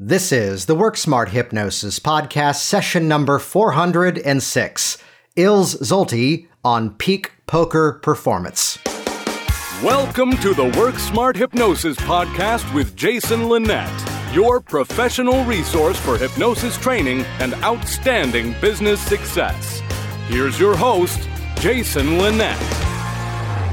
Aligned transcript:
This 0.00 0.32
is 0.32 0.66
the 0.66 0.74
Work 0.74 0.96
Smart 0.96 1.28
Hypnosis 1.28 2.00
podcast, 2.00 2.56
session 2.56 3.06
number 3.06 3.38
406 3.38 4.98
Ilse 5.36 5.74
Zolti 5.76 6.48
on 6.64 6.90
peak 6.96 7.30
poker 7.46 8.00
performance. 8.02 8.76
Welcome 9.84 10.36
to 10.38 10.52
the 10.52 10.74
Work 10.76 10.98
Smart 10.98 11.36
Hypnosis 11.36 11.96
podcast 11.98 12.74
with 12.74 12.96
Jason 12.96 13.48
Linett, 13.48 13.88
your 14.34 14.60
professional 14.60 15.44
resource 15.44 16.00
for 16.00 16.18
hypnosis 16.18 16.76
training 16.76 17.20
and 17.38 17.54
outstanding 17.62 18.56
business 18.60 19.00
success. 19.00 19.78
Here's 20.26 20.58
your 20.58 20.76
host, 20.76 21.28
Jason 21.60 22.18
Linett. 22.18 22.58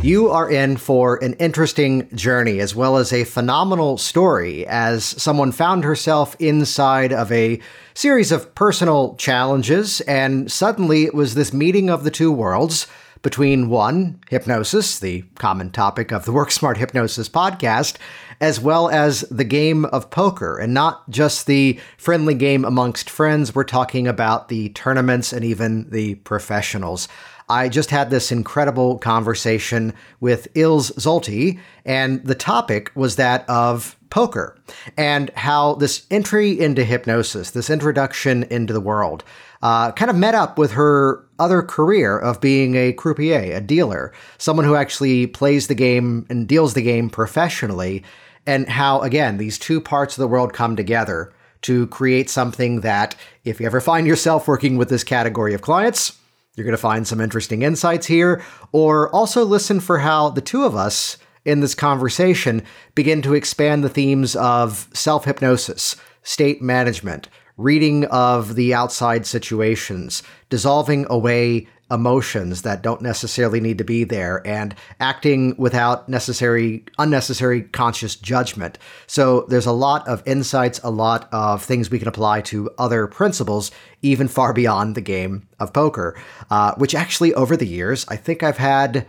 You 0.03 0.31
are 0.31 0.49
in 0.49 0.77
for 0.77 1.23
an 1.23 1.33
interesting 1.33 2.09
journey 2.15 2.59
as 2.59 2.75
well 2.75 2.97
as 2.97 3.13
a 3.13 3.23
phenomenal 3.23 3.99
story 3.99 4.65
as 4.65 5.05
someone 5.05 5.51
found 5.51 5.83
herself 5.83 6.35
inside 6.39 7.13
of 7.13 7.31
a 7.31 7.59
series 7.93 8.31
of 8.31 8.55
personal 8.55 9.15
challenges, 9.17 10.01
and 10.01 10.51
suddenly 10.51 11.03
it 11.03 11.13
was 11.13 11.35
this 11.35 11.53
meeting 11.53 11.91
of 11.91 12.03
the 12.03 12.09
two 12.09 12.31
worlds 12.31 12.87
between 13.21 13.69
one, 13.69 14.19
hypnosis, 14.27 14.97
the 14.97 15.23
common 15.35 15.69
topic 15.69 16.11
of 16.11 16.25
the 16.25 16.31
Work 16.31 16.49
Smart 16.49 16.77
Hypnosis 16.77 17.29
podcast, 17.29 17.97
as 18.39 18.59
well 18.59 18.89
as 18.89 19.21
the 19.29 19.43
game 19.43 19.85
of 19.85 20.09
poker, 20.09 20.57
and 20.57 20.73
not 20.73 21.07
just 21.11 21.45
the 21.45 21.79
friendly 21.97 22.33
game 22.33 22.65
amongst 22.65 23.07
friends. 23.07 23.53
We're 23.53 23.65
talking 23.65 24.07
about 24.07 24.47
the 24.47 24.69
tournaments 24.69 25.31
and 25.31 25.45
even 25.45 25.87
the 25.91 26.15
professionals. 26.15 27.07
I 27.51 27.67
just 27.67 27.89
had 27.89 28.09
this 28.09 28.31
incredible 28.31 28.97
conversation 28.97 29.93
with 30.21 30.47
Ilse 30.55 30.91
Zolti, 30.91 31.59
and 31.83 32.23
the 32.23 32.33
topic 32.33 32.91
was 32.95 33.17
that 33.17 33.47
of 33.49 33.97
poker 34.09 34.57
and 34.95 35.29
how 35.31 35.75
this 35.75 36.05
entry 36.09 36.57
into 36.57 36.85
hypnosis, 36.85 37.51
this 37.51 37.69
introduction 37.69 38.43
into 38.43 38.71
the 38.71 38.79
world, 38.79 39.25
uh, 39.61 39.91
kind 39.91 40.09
of 40.09 40.15
met 40.15 40.33
up 40.33 40.57
with 40.57 40.71
her 40.71 41.27
other 41.39 41.61
career 41.61 42.17
of 42.17 42.39
being 42.39 42.75
a 42.75 42.93
croupier, 42.93 43.53
a 43.53 43.59
dealer, 43.59 44.13
someone 44.37 44.65
who 44.65 44.75
actually 44.75 45.27
plays 45.27 45.67
the 45.67 45.75
game 45.75 46.25
and 46.29 46.47
deals 46.47 46.73
the 46.73 46.81
game 46.81 47.09
professionally, 47.09 48.01
and 48.45 48.69
how, 48.69 49.01
again, 49.01 49.37
these 49.37 49.59
two 49.59 49.81
parts 49.81 50.17
of 50.17 50.21
the 50.21 50.27
world 50.27 50.53
come 50.53 50.77
together 50.77 51.33
to 51.63 51.85
create 51.87 52.29
something 52.29 52.79
that, 52.79 53.13
if 53.43 53.59
you 53.59 53.65
ever 53.65 53.81
find 53.81 54.07
yourself 54.07 54.47
working 54.47 54.77
with 54.77 54.87
this 54.87 55.03
category 55.03 55.53
of 55.53 55.61
clients, 55.61 56.17
you're 56.55 56.65
going 56.65 56.73
to 56.73 56.77
find 56.77 57.07
some 57.07 57.21
interesting 57.21 57.61
insights 57.61 58.07
here, 58.07 58.43
or 58.71 59.09
also 59.15 59.45
listen 59.45 59.79
for 59.79 59.99
how 59.99 60.29
the 60.29 60.41
two 60.41 60.63
of 60.63 60.75
us 60.75 61.17
in 61.45 61.61
this 61.61 61.73
conversation 61.73 62.61
begin 62.93 63.21
to 63.21 63.33
expand 63.33 63.83
the 63.83 63.89
themes 63.89 64.35
of 64.35 64.89
self 64.93 65.25
hypnosis, 65.25 65.95
state 66.23 66.61
management, 66.61 67.29
reading 67.57 68.05
of 68.05 68.55
the 68.55 68.73
outside 68.73 69.25
situations, 69.25 70.23
dissolving 70.49 71.05
away 71.09 71.67
emotions 71.91 72.61
that 72.61 72.81
don't 72.81 73.01
necessarily 73.01 73.59
need 73.59 73.77
to 73.77 73.83
be 73.83 74.03
there 74.03 74.41
and 74.47 74.73
acting 74.99 75.55
without 75.57 76.07
necessary 76.07 76.83
unnecessary 76.97 77.63
conscious 77.63 78.15
judgment. 78.15 78.79
So 79.07 79.45
there's 79.49 79.65
a 79.65 79.71
lot 79.71 80.07
of 80.07 80.23
insights, 80.25 80.79
a 80.83 80.89
lot 80.89 81.27
of 81.31 81.63
things 81.63 81.91
we 81.91 81.99
can 81.99 82.07
apply 82.07 82.41
to 82.41 82.71
other 82.77 83.07
principles, 83.07 83.71
even 84.01 84.27
far 84.27 84.53
beyond 84.53 84.95
the 84.95 85.01
game 85.01 85.47
of 85.59 85.73
poker. 85.73 86.19
Uh, 86.49 86.73
which 86.75 86.95
actually, 86.95 87.33
over 87.33 87.57
the 87.57 87.67
years, 87.67 88.05
I 88.07 88.15
think 88.15 88.41
I've 88.41 88.57
had 88.57 89.05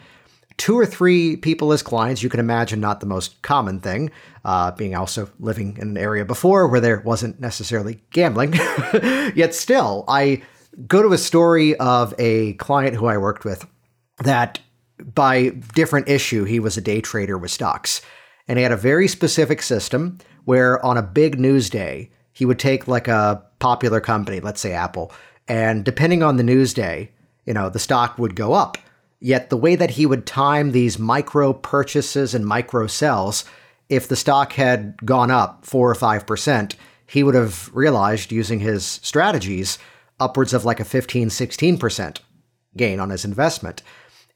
two 0.56 0.78
or 0.78 0.86
three 0.86 1.36
people 1.36 1.72
as 1.72 1.82
clients. 1.82 2.22
You 2.22 2.28
can 2.28 2.40
imagine 2.40 2.80
not 2.80 3.00
the 3.00 3.06
most 3.06 3.40
common 3.42 3.80
thing, 3.80 4.10
uh, 4.44 4.72
being 4.72 4.94
also 4.94 5.30
living 5.40 5.76
in 5.78 5.88
an 5.88 5.96
area 5.96 6.24
before 6.24 6.68
where 6.68 6.80
there 6.80 7.00
wasn't 7.00 7.40
necessarily 7.40 8.00
gambling. 8.10 8.52
Yet 9.34 9.54
still, 9.54 10.04
I 10.08 10.42
go 10.86 11.02
to 11.02 11.12
a 11.12 11.18
story 11.18 11.76
of 11.76 12.14
a 12.18 12.54
client 12.54 12.96
who 12.96 13.06
I 13.06 13.18
worked 13.18 13.44
with 13.44 13.66
that 14.18 14.60
by 14.98 15.50
different 15.74 16.08
issue, 16.08 16.44
he 16.44 16.60
was 16.60 16.76
a 16.76 16.82
day 16.82 17.00
trader 17.00 17.36
with 17.36 17.50
stocks. 17.50 18.00
And 18.48 18.58
he 18.58 18.62
had 18.62 18.72
a 18.72 18.76
very 18.76 19.08
specific 19.08 19.62
system 19.62 20.18
where 20.44 20.84
on 20.84 20.96
a 20.96 21.02
big 21.02 21.38
news 21.38 21.70
day, 21.70 22.10
he 22.32 22.44
would 22.44 22.58
take 22.58 22.88
like 22.88 23.08
a 23.08 23.42
popular 23.58 24.00
company, 24.00 24.40
let's 24.40 24.60
say 24.60 24.72
Apple, 24.72 25.12
and 25.48 25.84
depending 25.84 26.22
on 26.22 26.36
the 26.36 26.42
news 26.42 26.72
day, 26.74 27.10
you 27.44 27.52
know, 27.52 27.68
the 27.68 27.78
stock 27.78 28.18
would 28.18 28.34
go 28.34 28.52
up. 28.52 28.78
Yet 29.20 29.50
the 29.50 29.56
way 29.56 29.76
that 29.76 29.90
he 29.90 30.06
would 30.06 30.26
time 30.26 30.72
these 30.72 30.98
micro 30.98 31.52
purchases 31.52 32.34
and 32.34 32.44
micro 32.44 32.86
sells, 32.86 33.44
if 33.88 34.08
the 34.08 34.16
stock 34.16 34.54
had 34.54 34.96
gone 35.04 35.30
up 35.30 35.64
4 35.64 35.90
or 35.90 35.94
5%, 35.94 36.74
he 37.06 37.22
would 37.22 37.34
have 37.34 37.70
realized 37.72 38.32
using 38.32 38.60
his 38.60 38.84
strategies 38.84 39.78
upwards 40.22 40.54
of 40.54 40.64
like 40.64 40.80
a 40.80 40.84
15, 40.84 41.28
16% 41.28 42.18
gain 42.76 43.00
on 43.00 43.10
his 43.10 43.24
investment. 43.24 43.82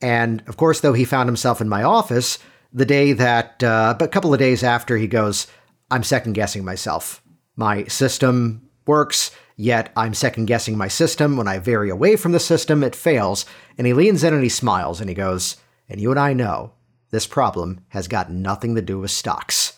And 0.00 0.42
of 0.46 0.56
course, 0.56 0.80
though 0.80 0.92
he 0.92 1.04
found 1.04 1.28
himself 1.28 1.60
in 1.60 1.68
my 1.68 1.82
office 1.82 2.38
the 2.72 2.84
day 2.84 3.12
that, 3.12 3.62
uh, 3.62 3.94
but 3.98 4.06
a 4.06 4.08
couple 4.08 4.32
of 4.32 4.38
days 4.38 4.62
after, 4.62 4.96
he 4.96 5.06
goes, 5.06 5.46
I'm 5.90 6.02
second 6.02 6.34
guessing 6.34 6.64
myself. 6.64 7.22
My 7.56 7.84
system 7.84 8.68
works, 8.86 9.30
yet 9.56 9.90
I'm 9.96 10.14
second 10.14 10.46
guessing 10.46 10.76
my 10.76 10.88
system. 10.88 11.36
When 11.36 11.48
I 11.48 11.58
vary 11.58 11.88
away 11.88 12.16
from 12.16 12.32
the 12.32 12.40
system, 12.40 12.82
it 12.82 12.94
fails. 12.94 13.46
And 13.78 13.86
he 13.86 13.92
leans 13.92 14.22
in 14.22 14.34
and 14.34 14.42
he 14.42 14.48
smiles 14.48 15.00
and 15.00 15.08
he 15.08 15.14
goes, 15.14 15.56
And 15.88 16.00
you 16.00 16.10
and 16.10 16.20
I 16.20 16.32
know 16.32 16.72
this 17.10 17.26
problem 17.26 17.80
has 17.88 18.08
got 18.08 18.30
nothing 18.30 18.74
to 18.74 18.82
do 18.82 18.98
with 18.98 19.10
stocks. 19.10 19.74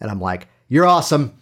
And 0.00 0.10
I'm 0.10 0.20
like, 0.20 0.48
You're 0.68 0.86
awesome. 0.86 1.38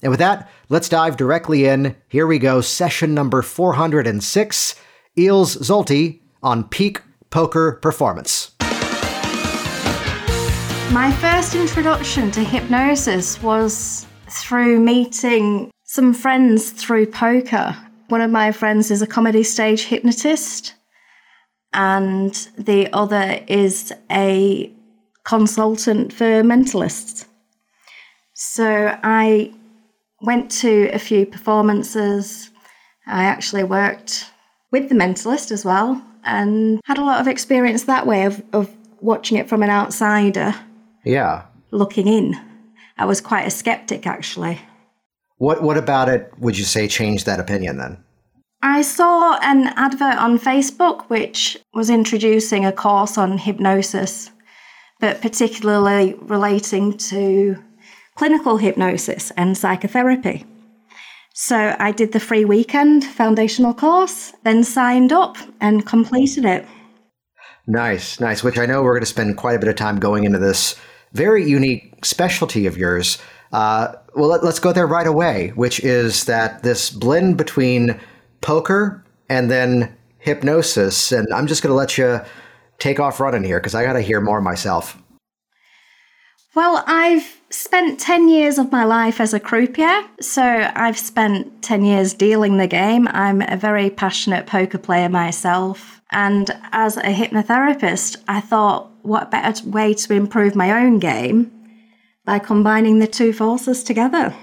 And 0.03 0.11
with 0.11 0.19
that, 0.19 0.51
let's 0.69 0.89
dive 0.89 1.17
directly 1.17 1.67
in. 1.67 1.95
Here 2.09 2.27
we 2.27 2.39
go, 2.39 2.61
session 2.61 3.15
number 3.15 3.43
406 3.43 4.75
Ilse 5.17 5.57
Zolti 5.57 6.21
on 6.43 6.65
peak 6.65 7.01
poker 7.31 7.79
performance. 7.83 8.53
My 10.93 11.11
first 11.21 11.55
introduction 11.55 12.31
to 12.33 12.41
hypnosis 12.45 13.43
was 13.43 14.07
through 14.29 14.81
meeting 14.81 15.71
some 15.85 16.13
friends 16.13 16.71
through 16.71 17.07
poker. 17.07 17.77
One 18.09 18.21
of 18.21 18.31
my 18.31 18.53
friends 18.53 18.91
is 18.91 19.03
a 19.03 19.07
comedy 19.07 19.43
stage 19.43 19.85
hypnotist, 19.85 20.75
and 21.73 22.35
the 22.59 22.93
other 22.93 23.41
is 23.47 23.93
a 24.11 24.73
consultant 25.25 26.13
for 26.13 26.43
mentalists. 26.43 27.27
So 28.45 28.99
I 29.05 29.53
went 30.21 30.51
to 30.63 30.91
a 30.93 30.99
few 30.99 31.25
performances. 31.25 32.51
I 33.07 33.23
actually 33.23 33.63
worked 33.63 34.29
with 34.73 34.89
the 34.89 34.97
mentalist 34.97 35.53
as 35.53 35.65
well 35.65 36.03
and 36.25 36.81
had 36.85 36.99
a 36.99 37.05
lot 37.05 37.21
of 37.21 37.29
experience 37.29 37.85
that 37.85 38.05
way 38.05 38.25
of, 38.25 38.43
of 38.53 38.69
watching 39.01 39.39
it 39.39 39.49
from 39.49 39.63
an 39.63 39.71
outsider 39.71 40.57
Yeah. 41.05 41.45
looking 41.71 42.09
in. 42.09 42.35
I 42.99 43.05
was 43.05 43.21
quite 43.21 43.47
a 43.47 43.51
skeptic 43.51 44.09
actually. 44.09 44.61
What 45.37 45.63
what 45.63 45.77
about 45.79 46.09
it 46.09 46.33
would 46.39 46.59
you 46.59 46.65
say 46.65 46.89
changed 46.89 47.27
that 47.27 47.39
opinion 47.39 47.79
then? 47.79 48.03
I 48.61 48.83
saw 48.83 49.39
an 49.41 49.69
advert 49.77 50.19
on 50.19 50.39
Facebook 50.41 51.03
which 51.09 51.57
was 51.75 51.91
introducing 51.91 52.67
a 52.67 52.73
course 52.73 53.17
on 53.17 53.39
hypnosis, 53.39 54.33
but 54.99 55.21
particularly 55.21 56.15
relating 56.21 56.99
to 56.99 57.57
clinical 58.17 58.57
hypnosis 58.57 59.31
and 59.37 59.57
psychotherapy. 59.57 60.45
So 61.35 61.75
I 61.79 61.93
did 61.93 62.13
the 62.13 62.21
free 62.21 62.45
weekend 62.45 63.05
foundational 63.05 63.73
course, 63.73 64.33
then 64.45 64.65
signed 64.65 65.13
up 65.13 65.37
and 65.61 65.87
completed 65.87 66.45
it. 66.45 66.67
Nice, 67.67 68.21
nice. 68.21 68.43
Which 68.43 68.59
I 68.59 68.67
know 68.67 68.83
we're 68.83 68.93
going 68.93 69.01
to 69.01 69.07
spend 69.07 69.37
quite 69.37 69.57
a 69.57 69.59
bit 69.59 69.69
of 69.69 69.77
time 69.77 69.99
going 69.99 70.25
into 70.25 70.39
this 70.39 70.79
very 71.13 71.49
unique 71.49 72.05
specialty 72.05 72.67
of 72.67 72.77
yours. 72.77 73.19
Uh, 73.53 73.95
well, 74.15 74.29
let, 74.29 74.43
us 74.43 74.59
go 74.59 74.73
there 74.73 74.87
right 74.87 75.07
away, 75.07 75.53
which 75.55 75.81
is 75.81 76.25
that 76.25 76.63
this 76.63 76.91
blend 76.91 77.37
between 77.37 77.99
poker 78.41 79.05
and 79.29 79.51
then 79.51 79.97
hypnosis. 80.19 81.13
And 81.13 81.33
I'm 81.33 81.47
just 81.47 81.63
going 81.63 81.71
to 81.71 81.77
let 81.77 81.97
you 81.97 82.21
take 82.79 82.99
off 82.99 83.21
running 83.21 83.45
here 83.45 83.59
because 83.59 83.75
I 83.75 83.85
got 83.85 83.93
to 83.95 84.01
hear 84.01 84.21
more 84.21 84.41
myself. 84.41 84.99
Well, 86.55 86.83
I've 86.87 87.41
spent 87.53 88.01
10 88.01 88.29
years 88.29 88.59
of 88.59 88.73
my 88.73 88.85
life 88.85 89.21
as 89.21 89.35
a 89.35 89.41
croupier, 89.41 90.03
so 90.21 90.43
I've 90.75 90.99
spent 90.99 91.63
10 91.63 91.85
years 91.85 92.15
dealing 92.15 92.57
the 92.57 92.67
game. 92.67 93.07
I'm 93.09 93.43
a 93.43 93.57
very 93.57 93.91
passionate 93.91 94.47
poker 94.47 94.79
player 94.79 95.09
myself. 95.09 96.01
And 96.11 96.51
as 96.73 96.97
a 96.97 97.15
hypnotherapist, 97.15 98.23
I 98.27 98.41
thought, 98.41 98.91
what 99.03 99.31
better 99.31 99.69
way 99.69 99.95
to 99.95 100.15
improve 100.15 100.55
my 100.55 100.71
own 100.71 100.99
game 100.99 101.51
by 102.25 102.39
combining 102.39 102.99
the 102.99 103.07
two 103.07 103.33
forces 103.33 103.83
together? 103.83 104.35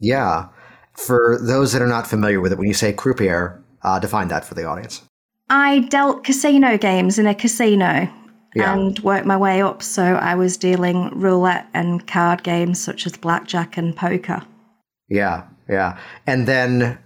Yeah. 0.00 0.48
For 0.94 1.38
those 1.40 1.72
that 1.72 1.82
are 1.82 1.88
not 1.88 2.06
familiar 2.06 2.40
with 2.40 2.52
it, 2.52 2.58
when 2.58 2.68
you 2.68 2.74
say 2.74 2.92
croupier, 2.92 3.62
uh, 3.82 3.98
define 3.98 4.28
that 4.28 4.44
for 4.44 4.54
the 4.54 4.64
audience. 4.64 5.02
I 5.50 5.80
dealt 5.80 6.24
casino 6.24 6.78
games 6.78 7.18
in 7.18 7.26
a 7.26 7.34
casino 7.34 8.08
Yeah. 8.54 8.72
and 8.72 8.98
worked 9.00 9.26
my 9.26 9.36
way 9.36 9.62
up. 9.62 9.82
So 9.82 10.02
I 10.02 10.34
was 10.34 10.56
dealing 10.56 11.10
roulette 11.18 11.68
and 11.74 12.06
card 12.06 12.42
games 12.42 12.80
such 12.80 13.06
as 13.06 13.16
blackjack 13.16 13.76
and 13.76 13.96
poker. 13.96 14.42
Yeah, 15.08 15.44
yeah. 15.68 15.98
And 16.26 16.46
then 16.46 16.98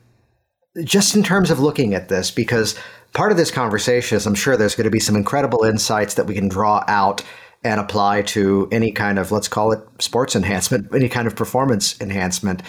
just 0.84 1.16
in 1.16 1.22
terms 1.22 1.50
of 1.50 1.58
looking 1.58 1.94
at 1.94 2.08
this, 2.08 2.30
because 2.30 2.78
part 3.12 3.32
of 3.32 3.38
this 3.38 3.50
conversation 3.50 4.16
is 4.16 4.26
I'm 4.26 4.34
sure 4.34 4.56
there's 4.56 4.74
going 4.74 4.84
to 4.84 4.90
be 4.90 5.00
some 5.00 5.16
incredible 5.16 5.64
insights 5.64 6.14
that 6.14 6.26
we 6.26 6.34
can 6.34 6.48
draw 6.48 6.84
out 6.86 7.22
and 7.64 7.80
apply 7.80 8.22
to 8.22 8.68
any 8.70 8.92
kind 8.92 9.18
of, 9.18 9.32
let's 9.32 9.48
call 9.48 9.72
it 9.72 9.80
sports 9.98 10.36
enhancement, 10.36 10.88
any 10.94 11.08
kind 11.08 11.26
of 11.26 11.34
performance 11.34 12.00
enhancement. 12.00 12.62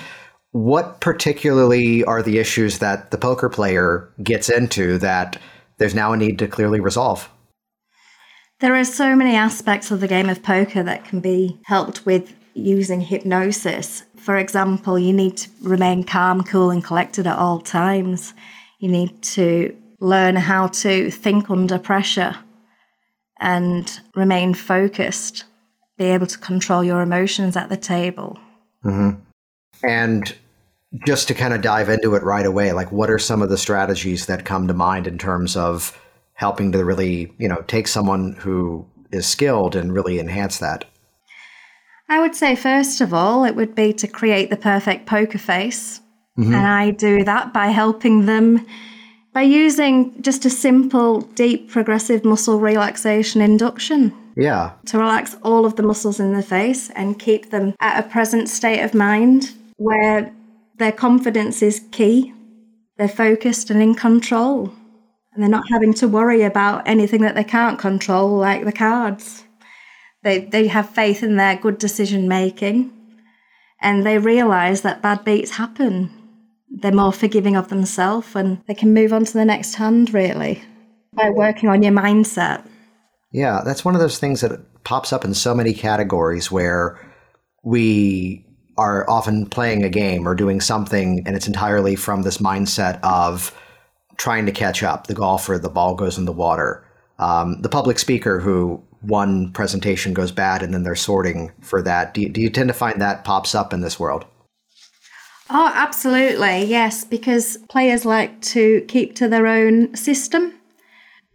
What 0.52 1.00
particularly 1.00 2.04
are 2.06 2.24
the 2.24 2.40
issues 2.40 2.80
that 2.80 3.12
the 3.12 3.18
poker 3.18 3.50
player 3.50 4.12
gets 4.24 4.50
into 4.50 4.98
that 4.98 5.38
there's 5.78 5.94
now 5.94 6.12
a 6.12 6.18
need 6.18 6.40
to 6.40 6.48
clearly 6.48 6.80
resolve? 6.80 7.30
There 8.60 8.76
are 8.76 8.84
so 8.84 9.16
many 9.16 9.36
aspects 9.36 9.90
of 9.90 10.02
the 10.02 10.08
game 10.08 10.30
of 10.30 10.44
poker 10.44 10.84
that 10.84 11.06
can 11.06 11.22
be 11.22 11.60
helped 11.64 12.06
with 12.06 12.34
using 12.54 13.00
hypnosis. 13.00 14.04
For 14.18 14.36
example, 14.36 15.00
you 15.00 15.14
need 15.14 15.38
to 15.38 15.50
remain 15.62 16.04
calm, 16.04 16.44
cool, 16.44 16.70
and 16.70 16.84
collected 16.84 17.26
at 17.26 17.38
all 17.38 17.62
times. 17.62 18.34
You 18.80 18.90
need 18.90 19.22
to 19.22 19.76
learn 20.02 20.36
how 20.36 20.68
to 20.68 21.10
think 21.10 21.50
under 21.50 21.80
pressure 21.80 22.36
and 23.40 24.00
remain 24.14 24.54
focused, 24.54 25.46
be 25.98 26.06
able 26.06 26.28
to 26.28 26.38
control 26.38 26.84
your 26.84 27.02
emotions 27.02 27.56
at 27.56 27.70
the 27.70 27.78
table. 27.78 28.38
Mm-hmm. 28.84 29.22
And 29.88 30.36
just 31.06 31.30
to 31.30 31.34
kind 31.34 31.54
of 31.54 31.62
dive 31.62 31.88
into 31.88 32.16
it 32.16 32.24
right 32.24 32.46
away, 32.46 32.74
like 32.74 32.92
what 32.92 33.10
are 33.10 33.20
some 33.20 33.42
of 33.42 33.50
the 33.50 33.58
strategies 33.58 34.26
that 34.26 34.44
come 34.44 34.68
to 34.68 34.74
mind 34.74 35.08
in 35.08 35.18
terms 35.18 35.56
of 35.56 35.98
helping 36.40 36.72
to 36.72 36.86
really, 36.86 37.34
you 37.38 37.50
know, 37.50 37.62
take 37.68 37.86
someone 37.86 38.32
who 38.40 38.86
is 39.12 39.28
skilled 39.28 39.76
and 39.76 39.94
really 39.94 40.20
enhance 40.20 40.60
that? 40.60 40.86
I 42.08 42.22
would 42.22 42.34
say, 42.34 42.56
first 42.56 43.02
of 43.02 43.14
all, 43.14 43.44
it 43.44 43.56
would 43.58 43.76
be 43.76 43.92
to 43.94 44.08
create 44.08 44.50
the 44.50 44.56
perfect 44.56 45.06
poker 45.06 45.38
face. 45.38 46.00
Mm-hmm. 46.38 46.54
And 46.54 46.66
I 46.66 46.92
do 46.92 47.26
that 47.26 47.52
by 47.54 47.68
helping 47.68 48.26
them 48.26 48.66
by 49.34 49.42
using 49.42 50.20
just 50.22 50.46
a 50.46 50.50
simple, 50.50 51.22
deep, 51.36 51.70
progressive 51.70 52.24
muscle 52.24 52.60
relaxation 52.60 53.42
induction 53.42 54.14
Yeah. 54.38 54.72
to 54.88 54.98
relax 54.98 55.36
all 55.44 55.66
of 55.66 55.76
the 55.76 55.84
muscles 55.84 56.20
in 56.20 56.34
the 56.34 56.42
face 56.42 56.90
and 56.92 57.20
keep 57.20 57.52
them 57.52 57.76
at 57.82 58.00
a 58.00 58.08
present 58.08 58.48
state 58.50 58.82
of 58.82 58.94
mind 58.94 59.52
where 59.76 60.32
their 60.78 60.94
confidence 60.94 61.62
is 61.62 61.82
key, 61.92 62.34
they're 62.98 63.08
focused 63.26 63.70
and 63.70 63.82
in 63.84 63.94
control, 63.94 64.74
and 65.34 65.44
they're 65.44 65.50
not 65.50 65.70
having 65.70 65.94
to 65.96 66.08
worry 66.08 66.44
about 66.44 66.88
anything 66.88 67.22
that 67.22 67.36
they 67.36 67.44
can't 67.44 67.80
control, 67.80 68.38
like 68.38 68.66
the 68.66 68.72
cards. 68.72 69.44
They, 70.24 70.40
they 70.40 70.68
have 70.68 70.90
faith 70.90 71.24
in 71.24 71.38
their 71.38 71.56
good 71.56 71.78
decision 71.78 72.28
making 72.28 72.92
and 73.82 74.06
they 74.06 74.18
realize 74.18 74.82
that 74.82 75.02
bad 75.02 75.24
beats 75.24 75.52
happen. 75.52 76.12
They're 76.70 76.92
more 76.92 77.14
forgiving 77.14 77.56
of 77.56 77.70
themselves 77.70 78.36
and 78.36 78.62
they 78.68 78.74
can 78.74 78.94
move 78.94 79.14
on 79.14 79.26
to 79.26 79.34
the 79.34 79.46
next 79.46 79.76
hand, 79.76 80.14
really, 80.14 80.62
by 81.14 81.30
working 81.30 81.70
on 81.70 81.84
your 81.84 81.94
mindset. 81.94 82.66
Yeah, 83.32 83.62
that's 83.64 83.86
one 83.86 83.96
of 83.96 84.02
those 84.02 84.20
things 84.20 84.42
that 84.42 84.84
pops 84.84 85.14
up 85.14 85.24
in 85.24 85.34
so 85.34 85.54
many 85.54 85.74
categories 85.74 86.52
where 86.52 87.00
we 87.64 88.46
are 88.78 89.10
often 89.10 89.46
playing 89.46 89.84
a 89.84 89.90
game 89.90 90.28
or 90.28 90.34
doing 90.34 90.62
something 90.62 91.24
and 91.26 91.36
it's 91.36 91.48
entirely 91.48 91.96
from 91.96 92.24
this 92.24 92.38
mindset 92.38 93.00
of 93.04 93.54
trying 94.20 94.46
to 94.46 94.52
catch 94.52 94.84
up. 94.84 95.08
The 95.08 95.16
golfer, 95.16 95.58
the 95.58 95.70
ball 95.70 95.96
goes 95.96 96.20
in 96.20 96.26
the 96.26 96.32
water. 96.32 96.86
Um, 97.18 97.62
the 97.62 97.70
public 97.70 97.98
speaker 97.98 98.40
who 98.40 98.84
one 99.02 99.52
presentation 99.54 100.14
goes 100.14 100.32
bad 100.32 100.62
and 100.62 100.74
then 100.74 100.84
they're 100.84 100.96
sorting 100.96 101.52
for 101.62 101.82
that. 101.82 102.14
Do 102.14 102.22
you, 102.22 102.30
do 102.30 102.42
you 102.42 102.50
tend 102.50 102.68
to 102.68 102.74
find 102.74 103.02
that 103.02 103.24
pops 103.24 103.56
up 103.56 103.74
in 103.74 103.82
this 103.82 104.00
world? 104.00 104.26
Oh, 105.50 105.72
absolutely. 105.74 106.66
Yes, 106.66 107.04
because 107.04 107.58
players 107.70 108.06
like 108.06 108.40
to 108.42 108.82
keep 108.88 109.16
to 109.16 109.28
their 109.28 109.48
own 109.48 109.96
system. 109.96 110.54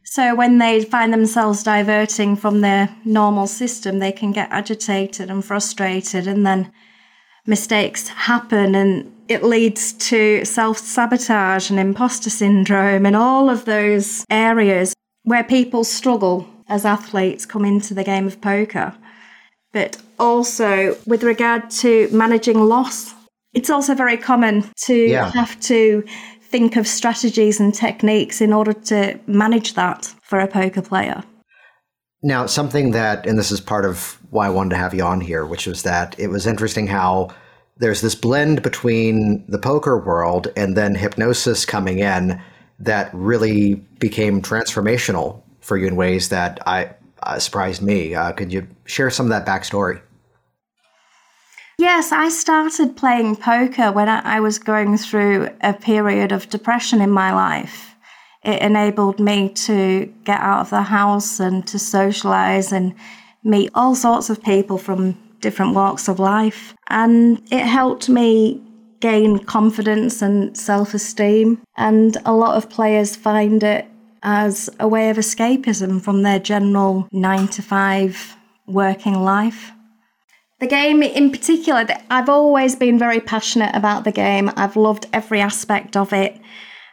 So 0.04 0.34
when 0.34 0.58
they 0.58 0.84
find 0.84 1.12
themselves 1.12 1.64
diverting 1.64 2.36
from 2.36 2.60
their 2.60 2.94
normal 3.04 3.46
system, 3.46 3.98
they 3.98 4.12
can 4.12 4.30
get 4.30 4.50
agitated 4.52 5.30
and 5.30 5.44
frustrated, 5.44 6.28
and 6.28 6.46
then 6.46 6.70
mistakes 7.46 8.08
happen, 8.08 8.74
and 8.74 9.10
it 9.28 9.42
leads 9.42 9.92
to 9.94 10.44
self 10.44 10.78
sabotage 10.78 11.70
and 11.70 11.78
imposter 11.78 12.30
syndrome, 12.30 13.06
and 13.06 13.16
all 13.16 13.48
of 13.50 13.64
those 13.64 14.24
areas 14.30 14.94
where 15.24 15.44
people 15.44 15.84
struggle 15.84 16.46
as 16.68 16.84
athletes 16.84 17.46
come 17.46 17.64
into 17.64 17.94
the 17.94 18.04
game 18.04 18.26
of 18.26 18.40
poker. 18.40 18.94
But 19.72 19.96
also 20.18 20.96
with 21.06 21.22
regard 21.22 21.70
to 21.70 22.08
managing 22.12 22.60
loss, 22.60 23.12
it's 23.54 23.70
also 23.70 23.94
very 23.94 24.16
common 24.16 24.64
to 24.86 24.94
Yeah. 24.94 25.30
have 25.32 25.58
to 25.60 26.04
think 26.50 26.76
of 26.76 26.86
strategies 26.86 27.58
and 27.58 27.74
techniques 27.74 28.40
in 28.40 28.52
order 28.52 28.72
to 28.72 29.18
manage 29.26 29.74
that 29.74 30.14
for 30.22 30.38
a 30.38 30.46
poker 30.46 30.82
player. 30.82 31.24
Now, 32.22 32.46
something 32.46 32.92
that, 32.92 33.26
and 33.26 33.38
this 33.38 33.50
is 33.50 33.60
part 33.60 33.84
of 33.84 34.18
why 34.30 34.46
I 34.46 34.50
wanted 34.50 34.70
to 34.70 34.76
have 34.76 34.94
you 34.94 35.02
on 35.02 35.20
here, 35.20 35.44
which 35.44 35.66
was 35.66 35.82
that 35.82 36.14
it 36.18 36.28
was 36.28 36.46
interesting 36.46 36.86
how 36.86 37.30
there's 37.76 38.00
this 38.00 38.14
blend 38.14 38.62
between 38.62 39.44
the 39.48 39.58
poker 39.58 39.98
world 39.98 40.48
and 40.56 40.76
then 40.76 40.94
hypnosis 40.94 41.64
coming 41.64 41.98
in 41.98 42.40
that 42.78 43.10
really 43.12 43.74
became 43.98 44.42
transformational 44.42 45.42
for 45.60 45.76
you 45.76 45.86
in 45.86 45.96
ways 45.96 46.28
that 46.28 46.60
I 46.66 46.90
uh, 47.22 47.38
surprised 47.38 47.82
me. 47.82 48.14
Uh, 48.14 48.32
could 48.32 48.52
you 48.52 48.66
share 48.84 49.10
some 49.10 49.26
of 49.26 49.30
that 49.30 49.46
backstory? 49.46 50.00
Yes, 51.78 52.12
I 52.12 52.28
started 52.28 52.96
playing 52.96 53.36
poker 53.36 53.90
when 53.90 54.08
I 54.08 54.20
I 54.36 54.40
was 54.40 54.58
going 54.58 54.96
through 54.96 55.48
a 55.60 55.72
period 55.72 56.30
of 56.30 56.48
depression 56.48 57.00
in 57.00 57.10
my 57.10 57.34
life. 57.34 57.96
It 58.44 58.62
enabled 58.62 59.18
me 59.18 59.48
to 59.48 60.12
get 60.24 60.40
out 60.40 60.60
of 60.60 60.70
the 60.70 60.82
house 60.82 61.40
and 61.40 61.66
to 61.66 61.78
socialize 61.78 62.72
and 62.72 62.94
meet 63.42 63.70
all 63.74 63.94
sorts 63.94 64.30
of 64.30 64.42
people 64.42 64.78
from 64.78 65.18
different 65.44 65.74
walks 65.74 66.08
of 66.08 66.18
life. 66.18 66.74
And 66.88 67.40
it 67.52 67.66
helped 67.66 68.08
me 68.08 68.60
gain 69.00 69.38
confidence 69.38 70.22
and 70.22 70.56
self 70.56 70.94
esteem. 70.94 71.62
And 71.76 72.16
a 72.24 72.32
lot 72.32 72.56
of 72.56 72.70
players 72.70 73.14
find 73.14 73.62
it 73.62 73.86
as 74.22 74.70
a 74.80 74.88
way 74.88 75.10
of 75.10 75.18
escapism 75.18 76.02
from 76.02 76.22
their 76.22 76.38
general 76.38 77.06
nine 77.12 77.46
to 77.48 77.62
five 77.62 78.36
working 78.66 79.22
life. 79.22 79.70
The 80.60 80.66
game 80.66 81.02
in 81.02 81.30
particular, 81.30 81.86
I've 82.10 82.30
always 82.30 82.74
been 82.74 82.98
very 82.98 83.20
passionate 83.20 83.74
about 83.76 84.04
the 84.04 84.12
game. 84.12 84.50
I've 84.56 84.76
loved 84.76 85.06
every 85.12 85.40
aspect 85.40 85.94
of 85.96 86.12
it. 86.12 86.40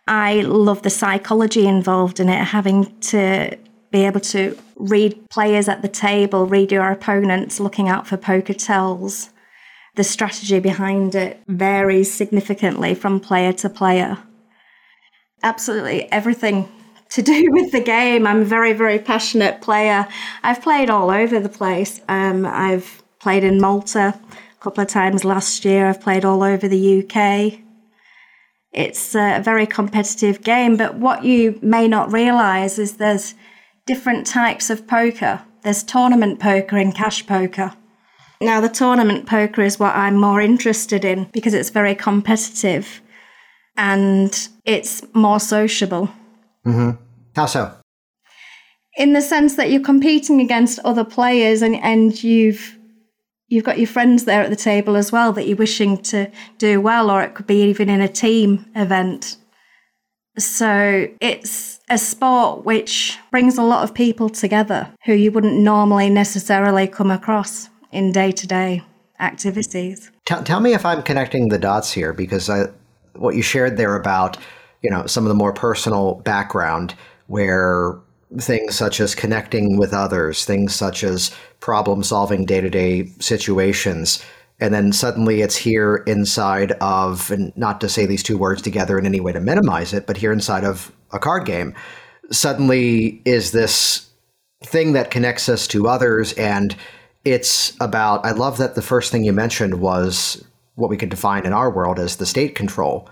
I 0.07 0.41
love 0.41 0.81
the 0.81 0.89
psychology 0.89 1.65
involved 1.67 2.19
in 2.19 2.27
it, 2.27 2.43
having 2.43 2.99
to 3.11 3.57
be 3.91 4.05
able 4.05 4.21
to 4.21 4.57
read 4.75 5.29
players 5.29 5.67
at 5.67 5.81
the 5.81 5.87
table, 5.87 6.47
read 6.47 6.71
your 6.71 6.89
opponents, 6.89 7.59
looking 7.59 7.89
out 7.89 8.07
for 8.07 8.17
poker 8.17 8.53
tells. 8.53 9.29
The 9.95 10.03
strategy 10.03 10.59
behind 10.59 11.15
it 11.15 11.41
varies 11.47 12.13
significantly 12.13 12.95
from 12.95 13.19
player 13.19 13.51
to 13.53 13.69
player. 13.69 14.17
Absolutely 15.43 16.09
everything 16.11 16.69
to 17.09 17.21
do 17.21 17.47
with 17.51 17.71
the 17.71 17.81
game. 17.81 18.25
I'm 18.25 18.41
a 18.41 18.45
very, 18.45 18.73
very 18.73 18.99
passionate 18.99 19.61
player. 19.61 20.07
I've 20.43 20.61
played 20.61 20.89
all 20.89 21.11
over 21.11 21.39
the 21.39 21.49
place. 21.49 21.99
Um, 22.07 22.45
I've 22.45 23.03
played 23.19 23.43
in 23.43 23.59
Malta 23.59 24.17
a 24.17 24.63
couple 24.63 24.81
of 24.81 24.87
times 24.87 25.25
last 25.25 25.65
year. 25.65 25.87
I've 25.87 26.01
played 26.01 26.23
all 26.23 26.43
over 26.43 26.67
the 26.67 27.03
UK. 27.03 27.59
It's 28.71 29.15
a 29.15 29.41
very 29.43 29.67
competitive 29.67 30.41
game, 30.43 30.77
but 30.77 30.95
what 30.95 31.25
you 31.25 31.59
may 31.61 31.89
not 31.89 32.13
realize 32.13 32.79
is 32.79 32.95
there's 32.95 33.35
different 33.91 34.25
types 34.25 34.69
of 34.69 34.87
poker. 34.87 35.41
There's 35.63 35.83
tournament 35.83 36.39
poker 36.39 36.77
and 36.77 36.95
cash 36.95 37.27
poker. 37.27 37.73
Now, 38.39 38.61
the 38.61 38.69
tournament 38.69 39.25
poker 39.25 39.61
is 39.63 39.79
what 39.79 39.93
I'm 39.93 40.15
more 40.15 40.39
interested 40.39 41.03
in 41.03 41.25
because 41.33 41.53
it's 41.53 41.69
very 41.69 41.93
competitive 41.93 43.01
and 43.75 44.47
it's 44.63 45.03
more 45.13 45.41
sociable. 45.41 46.09
Mm-hmm. 46.65 46.91
How 47.35 47.47
so? 47.47 47.73
In 48.95 49.11
the 49.11 49.21
sense 49.21 49.55
that 49.55 49.69
you're 49.69 49.83
competing 49.83 50.39
against 50.39 50.79
other 50.79 51.03
players 51.03 51.61
and, 51.61 51.75
and 51.75 52.23
you've 52.23 52.77
you've 53.49 53.65
got 53.65 53.77
your 53.77 53.87
friends 53.87 54.23
there 54.23 54.41
at 54.41 54.49
the 54.49 54.55
table 54.55 54.95
as 54.95 55.11
well 55.11 55.33
that 55.33 55.47
you're 55.47 55.57
wishing 55.57 55.97
to 56.03 56.31
do 56.57 56.79
well, 56.79 57.11
or 57.11 57.21
it 57.21 57.35
could 57.35 57.47
be 57.47 57.63
even 57.63 57.89
in 57.89 57.99
a 57.99 58.07
team 58.07 58.65
event. 58.73 59.35
So 60.37 61.09
it's 61.19 61.70
a 61.91 61.97
sport 61.97 62.63
which 62.63 63.19
brings 63.31 63.57
a 63.57 63.61
lot 63.61 63.83
of 63.83 63.93
people 63.93 64.29
together 64.29 64.89
who 65.03 65.13
you 65.13 65.29
wouldn't 65.29 65.59
normally 65.59 66.09
necessarily 66.09 66.87
come 66.87 67.11
across 67.11 67.69
in 67.91 68.13
day 68.13 68.31
to 68.31 68.47
day 68.47 68.81
activities. 69.19 70.09
Tell, 70.25 70.41
tell 70.41 70.61
me 70.61 70.73
if 70.73 70.85
I'm 70.85 71.03
connecting 71.03 71.49
the 71.49 71.59
dots 71.59 71.91
here 71.91 72.13
because 72.13 72.49
I, 72.49 72.67
what 73.15 73.35
you 73.35 73.41
shared 73.41 73.75
there 73.75 73.97
about 73.97 74.37
you 74.81 74.89
know 74.89 75.05
some 75.05 75.25
of 75.25 75.27
the 75.27 75.35
more 75.35 75.53
personal 75.53 76.15
background 76.15 76.95
where 77.27 77.99
things 78.39 78.73
such 78.75 79.01
as 79.01 79.13
connecting 79.13 79.77
with 79.77 79.93
others, 79.93 80.45
things 80.45 80.73
such 80.73 81.03
as 81.03 81.31
problem 81.59 82.03
solving 82.03 82.45
day 82.45 82.61
to 82.61 82.69
day 82.69 83.07
situations. 83.19 84.23
And 84.61 84.73
then 84.73 84.93
suddenly 84.93 85.41
it's 85.41 85.55
here 85.55 86.03
inside 86.05 86.73
of, 86.73 87.31
and 87.31 87.51
not 87.57 87.81
to 87.81 87.89
say 87.89 88.05
these 88.05 88.23
two 88.23 88.37
words 88.37 88.61
together 88.61 88.97
in 88.99 89.07
any 89.07 89.19
way 89.19 89.33
to 89.33 89.41
minimize 89.41 89.91
it, 89.91 90.05
but 90.05 90.17
here 90.17 90.31
inside 90.31 90.63
of 90.63 90.91
a 91.11 91.19
card 91.19 91.45
game, 91.45 91.73
suddenly 92.31 93.21
is 93.25 93.51
this 93.51 94.07
thing 94.63 94.93
that 94.93 95.09
connects 95.09 95.49
us 95.49 95.67
to 95.67 95.87
others. 95.87 96.33
And 96.33 96.75
it's 97.25 97.75
about, 97.81 98.23
I 98.23 98.31
love 98.31 98.59
that 98.59 98.75
the 98.75 98.81
first 98.83 99.11
thing 99.11 99.23
you 99.23 99.33
mentioned 99.33 99.81
was 99.81 100.45
what 100.75 100.89
we 100.91 100.97
could 100.97 101.09
define 101.09 101.45
in 101.45 101.53
our 101.53 101.71
world 101.71 101.99
as 101.99 102.17
the 102.17 102.25
state 102.27 102.53
control 102.53 103.09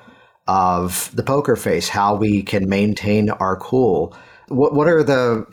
of 0.47 1.11
the 1.15 1.23
poker 1.23 1.55
face, 1.55 1.89
how 1.89 2.15
we 2.15 2.43
can 2.43 2.69
maintain 2.69 3.29
our 3.29 3.55
cool. 3.57 4.15
What, 4.47 4.73
what 4.73 4.87
are 4.87 5.03
the 5.03 5.45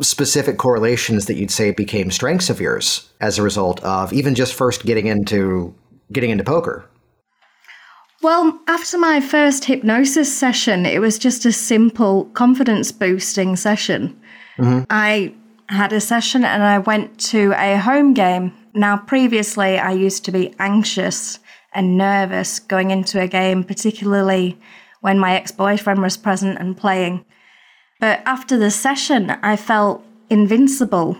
specific 0.00 0.58
correlations 0.58 1.26
that 1.26 1.34
you'd 1.34 1.50
say 1.50 1.70
became 1.70 2.10
strengths 2.10 2.50
of 2.50 2.60
yours 2.60 3.10
as 3.20 3.38
a 3.38 3.42
result 3.42 3.82
of 3.82 4.12
even 4.12 4.34
just 4.34 4.54
first 4.54 4.84
getting 4.84 5.06
into 5.06 5.74
getting 6.12 6.30
into 6.30 6.44
poker? 6.44 6.88
Well, 8.22 8.58
after 8.66 8.98
my 8.98 9.20
first 9.20 9.66
hypnosis 9.66 10.34
session, 10.36 10.86
it 10.86 11.00
was 11.00 11.18
just 11.18 11.44
a 11.44 11.52
simple 11.52 12.24
confidence 12.26 12.90
boosting 12.90 13.56
session. 13.56 14.18
Mm-hmm. 14.58 14.84
I 14.90 15.34
had 15.68 15.92
a 15.92 16.00
session 16.00 16.44
and 16.44 16.62
I 16.62 16.78
went 16.78 17.18
to 17.30 17.52
a 17.56 17.76
home 17.76 18.14
game. 18.14 18.52
Now, 18.74 18.96
previously, 18.96 19.78
I 19.78 19.92
used 19.92 20.24
to 20.24 20.32
be 20.32 20.54
anxious 20.58 21.38
and 21.74 21.98
nervous 21.98 22.58
going 22.58 22.90
into 22.90 23.20
a 23.20 23.28
game, 23.28 23.62
particularly 23.62 24.58
when 25.02 25.18
my 25.18 25.34
ex 25.34 25.52
boyfriend 25.52 26.00
was 26.00 26.16
present 26.16 26.58
and 26.58 26.76
playing. 26.76 27.24
But 28.06 28.22
after 28.24 28.56
the 28.56 28.70
session, 28.70 29.30
I 29.42 29.56
felt 29.56 30.00
invincible 30.30 31.18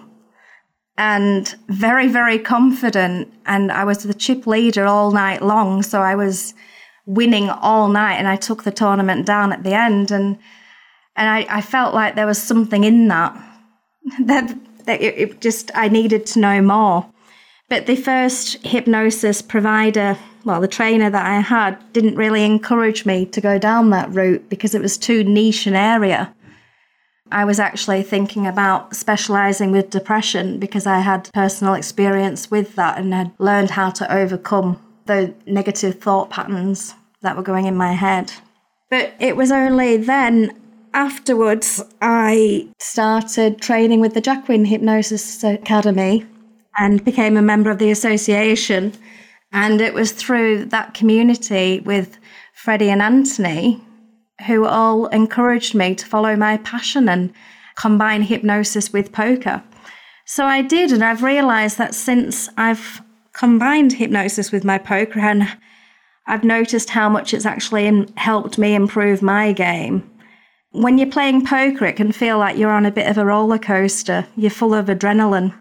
and 0.97 1.52
very, 1.66 2.07
very 2.07 2.38
confident. 2.38 3.35
And 3.45 3.73
I 3.73 3.83
was 3.83 4.05
the 4.05 4.14
chip 4.14 4.47
leader 4.47 4.87
all 4.87 5.11
night 5.11 5.43
long. 5.43 5.83
So 5.83 6.00
I 6.00 6.14
was 6.14 6.55
winning 7.05 7.50
all 7.50 7.88
night 7.88 8.19
and 8.19 8.28
I 8.28 8.37
took 8.37 8.62
the 8.62 8.71
tournament 8.71 9.26
down 9.26 9.52
at 9.52 9.64
the 9.64 9.75
end. 9.75 10.12
And 10.12 10.38
and 11.16 11.28
I, 11.28 11.59
I 11.59 11.61
felt 11.61 11.93
like 11.93 12.14
there 12.14 12.25
was 12.25 12.40
something 12.40 12.85
in 12.85 13.09
that 13.09 13.35
that, 14.25 14.57
that 14.85 15.00
it, 15.00 15.19
it 15.19 15.40
just 15.40 15.73
I 15.75 15.88
needed 15.88 16.25
to 16.26 16.38
know 16.38 16.62
more. 16.62 17.05
But 17.69 17.87
the 17.87 17.97
first 17.97 18.64
hypnosis 18.64 19.43
provider, 19.43 20.16
well, 20.45 20.61
the 20.61 20.69
trainer 20.69 21.11
that 21.11 21.26
I 21.26 21.40
had, 21.40 21.78
didn't 21.93 22.14
really 22.14 22.45
encourage 22.45 23.05
me 23.05 23.26
to 23.26 23.40
go 23.40 23.59
down 23.59 23.90
that 23.90 24.14
route 24.14 24.49
because 24.49 24.73
it 24.73 24.81
was 24.81 24.97
too 24.97 25.25
niche 25.25 25.66
an 25.66 25.75
area. 25.75 26.33
I 27.30 27.45
was 27.45 27.59
actually 27.59 28.02
thinking 28.02 28.47
about 28.47 28.95
specializing 28.95 29.73
with 29.73 29.90
depression 29.90 30.59
because 30.59 30.87
I 30.87 31.00
had 31.00 31.30
personal 31.35 31.75
experience 31.75 32.50
with 32.50 32.76
that 32.76 32.99
and 32.99 33.12
had 33.12 33.33
learned 33.38 33.71
how 33.71 33.90
to 33.90 34.12
overcome 34.12 34.80
the 35.06 35.35
negative 35.47 36.00
thought 36.00 36.30
patterns 36.30 36.95
that 37.23 37.37
were 37.37 37.42
going 37.42 37.66
in 37.66 37.76
my 37.76 37.92
head. 37.92 38.33
But 38.90 39.14
it 39.18 39.37
was 39.37 39.50
only 39.50 39.97
then 39.97 40.52
afterwards 40.95 41.83
I 42.00 42.68
started 42.78 43.61
training 43.61 44.00
with 44.00 44.14
the 44.14 44.23
Jacquin 44.23 44.66
Hypnosis 44.66 45.42
Academy 45.42 46.25
and 46.78 47.04
became 47.04 47.37
a 47.37 47.42
member 47.42 47.71
of 47.71 47.78
the 47.78 47.90
association. 47.90 48.92
And 49.52 49.80
it 49.80 49.95
was 49.95 50.12
through 50.12 50.66
that 50.66 50.95
community 50.95 51.80
with 51.80 52.18
Freddie 52.54 52.90
and 52.90 53.02
Anthony 53.02 53.80
who 54.47 54.66
all 54.66 55.07
encouraged 55.07 55.75
me 55.75 55.95
to 55.95 56.07
follow 56.07 56.37
my 56.37 56.59
passion 56.59 57.09
and 57.09 57.33
combine 57.76 58.23
hypnosis 58.23 58.93
with 58.93 59.12
poker. 59.12 59.62
So 60.25 60.45
I 60.45 60.62
did, 60.62 60.93
and 60.93 61.05
I've 61.05 61.23
realized 61.23 61.78
that 61.78 61.95
since 61.95 62.49
I've 62.57 63.00
combined 63.33 63.93
hypnosis 63.93 64.50
with 64.50 64.64
my 64.64 64.78
poker, 64.78 65.21
and 65.21 65.57
I've 66.26 66.45
noticed 66.45 66.90
how 66.90 67.09
much 67.09 67.33
it's 67.33 67.47
actually 67.47 68.07
helped 68.16 68.59
me 68.59 68.75
improve 68.75 69.23
my 69.23 69.52
game. 69.52 70.11
When 70.73 70.99
you're 70.99 71.11
playing 71.11 71.47
poker, 71.47 71.87
it 71.87 71.97
can 71.97 72.12
feel 72.12 72.38
like 72.38 72.59
you're 72.59 72.71
on 72.71 72.85
a 72.85 72.90
bit 72.90 73.09
of 73.09 73.19
a 73.19 73.25
roller 73.25 73.59
coaster. 73.59 74.26
You're 74.37 74.50
full 74.50 74.75
of 74.75 74.87
adrenaline. 74.87 75.55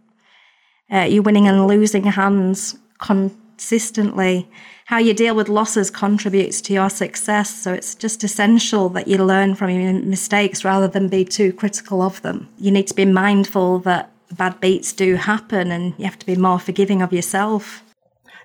Uh, 0.92 1.02
you're 1.02 1.24
winning 1.24 1.48
and 1.48 1.68
losing 1.68 2.04
hands 2.04 2.78
consistently 3.00 4.50
how 4.86 5.00
you 5.00 5.14
deal 5.14 5.36
with 5.36 5.50
losses 5.50 5.90
contributes 5.90 6.62
to 6.62 6.74
your 6.74 6.90
success. 6.90 7.54
So 7.54 7.74
it's 7.74 7.96
just 7.96 8.24
essential 8.24 8.88
that 8.90 9.08
you 9.08 9.18
learn 9.18 9.56
from 9.56 9.72
your 9.72 9.94
mistakes 9.94 10.64
rather 10.64 10.88
than 10.88 11.10
be 11.10 11.26
too 11.26 11.54
critical 11.54 12.04
of 12.04 12.22
them. 12.22 12.48
You 12.60 12.72
need 12.72 12.88
to 12.88 12.94
be 12.94 13.06
mindful 13.06 13.80
that 13.80 14.12
bad 14.32 14.60
beats 14.60 14.94
do 14.94 15.16
happen 15.16 15.72
and 15.72 15.96
you 15.98 16.06
have 16.06 16.20
to 16.20 16.26
be 16.26 16.36
more 16.36 16.60
forgiving 16.60 17.02
of 17.02 17.12
yourself. 17.12 17.84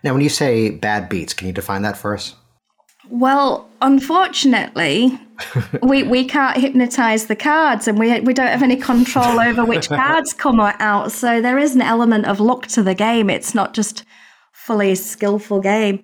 Now, 0.02 0.14
when 0.14 0.22
you 0.22 0.30
say 0.30 0.70
bad 0.70 1.10
beats, 1.10 1.34
can 1.34 1.46
you 1.46 1.52
define 1.52 1.82
that 1.82 1.98
for 1.98 2.14
us? 2.14 2.34
Well, 3.10 3.68
unfortunately, 3.82 5.20
we, 5.82 6.04
we 6.04 6.24
can't 6.24 6.56
hypnotize 6.56 7.26
the 7.26 7.36
cards 7.36 7.86
and 7.86 7.98
we, 7.98 8.18
we 8.20 8.32
don't 8.32 8.46
have 8.46 8.62
any 8.62 8.76
control 8.76 9.40
over 9.40 9.62
which 9.62 9.88
cards 9.90 10.32
come 10.32 10.58
out. 10.58 11.12
So 11.12 11.42
there 11.42 11.58
is 11.58 11.74
an 11.74 11.82
element 11.82 12.24
of 12.24 12.40
luck 12.40 12.66
to 12.68 12.82
the 12.82 12.94
game. 12.94 13.28
It's 13.28 13.54
not 13.54 13.74
just 13.74 14.04
fully 14.52 14.94
skillful 14.94 15.60
game. 15.60 16.02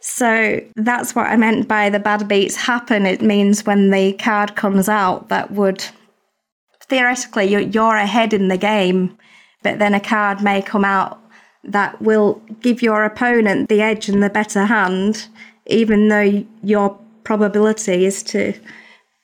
So 0.00 0.60
that's 0.76 1.14
what 1.14 1.26
I 1.26 1.36
meant 1.36 1.68
by 1.68 1.90
the 1.90 1.98
bad 1.98 2.26
beats 2.26 2.56
happen. 2.56 3.04
It 3.04 3.20
means 3.20 3.66
when 3.66 3.90
the 3.90 4.14
card 4.14 4.56
comes 4.56 4.88
out 4.88 5.28
that 5.28 5.50
would 5.50 5.84
theoretically 6.88 7.44
you're, 7.44 7.60
you're 7.60 7.96
ahead 7.96 8.32
in 8.32 8.48
the 8.48 8.56
game, 8.56 9.16
but 9.62 9.78
then 9.78 9.94
a 9.94 10.00
card 10.00 10.42
may 10.42 10.62
come 10.62 10.84
out 10.84 11.20
that 11.64 12.00
will 12.00 12.42
give 12.60 12.82
your 12.82 13.04
opponent 13.04 13.68
the 13.68 13.82
edge 13.82 14.08
and 14.08 14.22
the 14.22 14.30
better 14.30 14.64
hand, 14.64 15.28
even 15.66 16.08
though 16.08 16.44
your 16.62 16.98
probability 17.24 18.06
is 18.06 18.22
to 18.22 18.54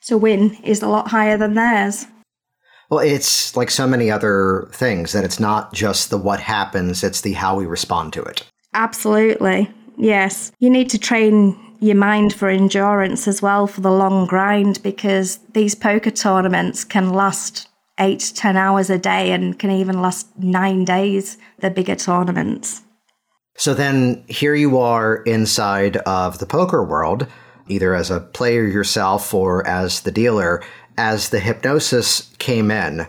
to 0.01 0.17
win 0.17 0.55
is 0.63 0.81
a 0.81 0.87
lot 0.87 1.09
higher 1.09 1.37
than 1.37 1.55
theirs. 1.55 2.05
Well, 2.89 2.99
it's 2.99 3.57
like 3.57 3.69
so 3.69 3.85
many 3.85 4.09
other 4.09 4.69
things 4.71 5.11
that 5.11 5.25
it's 5.25 5.39
not 5.39 5.73
just 5.73 6.09
the 6.09 6.17
what 6.17 6.39
happens, 6.39 7.03
it's 7.03 7.21
the 7.21 7.33
how 7.33 7.57
we 7.57 7.65
respond 7.65 8.13
to 8.13 8.23
it. 8.23 8.43
Absolutely. 8.73 9.69
Yes. 9.97 10.51
You 10.59 10.69
need 10.69 10.89
to 10.91 10.99
train 10.99 11.57
your 11.79 11.95
mind 11.95 12.33
for 12.33 12.49
endurance 12.49 13.27
as 13.27 13.41
well 13.41 13.67
for 13.67 13.81
the 13.81 13.91
long 13.91 14.25
grind 14.25 14.81
because 14.81 15.39
these 15.53 15.75
poker 15.75 16.11
tournaments 16.11 16.83
can 16.83 17.09
last 17.09 17.67
eight 17.99 18.19
to 18.19 18.33
10 18.33 18.57
hours 18.57 18.89
a 18.89 18.97
day 18.97 19.31
and 19.31 19.57
can 19.57 19.71
even 19.71 20.01
last 20.01 20.27
nine 20.37 20.85
days, 20.85 21.37
the 21.59 21.69
bigger 21.69 21.95
tournaments. 21.95 22.83
So 23.57 23.73
then 23.73 24.23
here 24.27 24.53
you 24.53 24.77
are 24.77 25.17
inside 25.23 25.97
of 25.97 26.37
the 26.37 26.45
poker 26.45 26.83
world, 26.83 27.27
either 27.67 27.95
as 27.95 28.11
a 28.11 28.19
player 28.19 28.65
yourself 28.65 29.33
or 29.33 29.65
as 29.67 30.01
the 30.01 30.11
dealer. 30.11 30.63
As 30.99 31.29
the 31.29 31.39
hypnosis 31.39 32.31
came 32.39 32.71
in, 32.71 33.07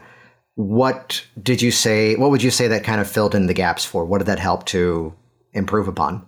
what 0.55 1.25
did 1.43 1.63
you 1.63 1.71
say? 1.71 2.17
What 2.17 2.31
would 2.31 2.43
you 2.43 2.51
say 2.51 2.69
that 2.69 2.85
kind 2.85 3.01
of 3.01 3.11
filled 3.11 3.35
in 3.35 3.47
the 3.47 3.55
gaps 3.55 3.85
for? 3.85 4.05
What 4.05 4.19
did 4.19 4.27
that 4.27 4.39
help 4.39 4.67
to 4.67 5.15
improve 5.53 5.89
upon? 5.89 6.27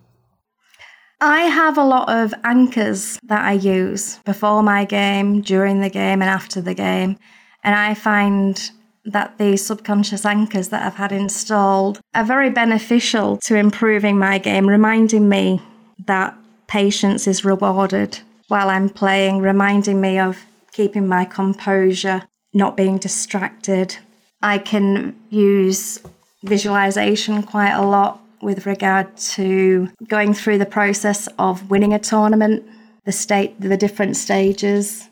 I 1.22 1.42
have 1.42 1.76
a 1.76 1.84
lot 1.84 2.08
of 2.08 2.32
anchors 2.44 3.18
that 3.24 3.44
I 3.44 3.52
use 3.52 4.18
before 4.24 4.62
my 4.62 4.86
game, 4.86 5.42
during 5.42 5.80
the 5.80 5.90
game, 5.90 6.22
and 6.22 6.30
after 6.30 6.62
the 6.62 6.72
game. 6.74 7.18
And 7.62 7.74
I 7.74 7.92
find 7.92 8.70
that 9.04 9.36
the 9.36 9.58
subconscious 9.58 10.24
anchors 10.24 10.68
that 10.68 10.82
I've 10.82 10.94
had 10.94 11.12
installed 11.12 12.00
are 12.14 12.24
very 12.24 12.48
beneficial 12.48 13.36
to 13.44 13.56
improving 13.56 14.18
my 14.18 14.38
game, 14.38 14.66
reminding 14.66 15.28
me 15.28 15.60
that 16.06 16.34
patience 16.68 17.26
is 17.26 17.44
rewarded 17.44 18.20
while 18.48 18.70
I'm 18.70 18.88
playing, 18.88 19.40
reminding 19.40 20.00
me 20.00 20.18
of 20.18 20.38
keeping 20.72 21.06
my 21.06 21.26
composure, 21.26 22.22
not 22.54 22.78
being 22.78 22.96
distracted. 22.96 23.96
I 24.42 24.56
can 24.56 25.16
use 25.28 25.98
visualization 26.42 27.42
quite 27.42 27.72
a 27.72 27.82
lot 27.82 28.19
with 28.42 28.66
regard 28.66 29.16
to 29.16 29.88
going 30.08 30.34
through 30.34 30.58
the 30.58 30.66
process 30.66 31.28
of 31.38 31.70
winning 31.70 31.92
a 31.92 31.98
tournament, 31.98 32.64
the 33.04 33.12
state, 33.12 33.60
the 33.60 33.76
different 33.76 34.16
stages. 34.16 35.08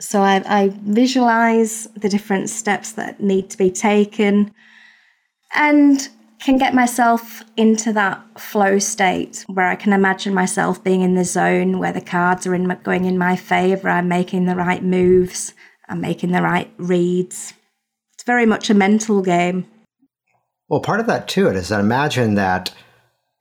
So 0.00 0.22
I, 0.22 0.42
I 0.46 0.72
visualize 0.82 1.86
the 1.96 2.08
different 2.08 2.50
steps 2.50 2.92
that 2.92 3.20
need 3.20 3.50
to 3.50 3.58
be 3.58 3.70
taken 3.70 4.52
and 5.54 6.08
can 6.40 6.58
get 6.58 6.74
myself 6.74 7.44
into 7.56 7.92
that 7.92 8.20
flow 8.40 8.78
state 8.78 9.44
where 9.46 9.68
I 9.68 9.76
can 9.76 9.92
imagine 9.92 10.34
myself 10.34 10.82
being 10.82 11.02
in 11.02 11.14
the 11.14 11.24
zone 11.24 11.78
where 11.78 11.92
the 11.92 12.00
cards 12.00 12.46
are 12.46 12.54
in, 12.54 12.66
going 12.82 13.04
in 13.04 13.16
my 13.16 13.36
favor. 13.36 13.88
I'm 13.88 14.08
making 14.08 14.46
the 14.46 14.56
right 14.56 14.82
moves. 14.82 15.54
I'm 15.88 16.00
making 16.00 16.32
the 16.32 16.42
right 16.42 16.72
reads. 16.78 17.52
It's 18.14 18.24
very 18.24 18.46
much 18.46 18.70
a 18.70 18.74
mental 18.74 19.22
game. 19.22 19.66
Well, 20.72 20.80
part 20.80 21.00
of 21.00 21.06
that 21.06 21.28
too 21.28 21.48
is 21.48 21.68
that 21.68 21.80
imagine 21.80 22.36
that, 22.36 22.72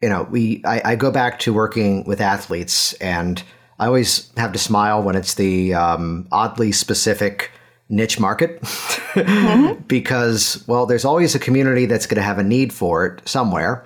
you 0.02 0.10
know, 0.10 0.24
we 0.24 0.62
I, 0.66 0.82
I, 0.84 0.96
go 0.98 1.12
back 1.12 1.40
to 1.40 1.54
working 1.54 2.04
with 2.04 2.20
athletes, 2.20 2.92
and 2.96 3.42
I 3.80 3.86
always 3.86 4.30
have 4.36 4.52
to 4.52 4.60
smile 4.60 5.02
when 5.02 5.16
it's 5.16 5.36
the 5.36 5.74
um, 5.74 6.28
oddly 6.30 6.74
specific 6.74 7.52
niche 7.88 8.20
market 8.20 8.60
mm-hmm. 8.62 9.82
because 9.88 10.62
well, 10.68 10.86
there's 10.86 11.06
always 11.06 11.34
a 11.34 11.40
community 11.40 11.86
that's 11.86 12.06
going 12.06 12.18
to 12.18 12.22
have 12.22 12.38
a 12.38 12.44
need 12.44 12.74
for 12.74 13.06
it 13.06 13.26
somewhere, 13.26 13.86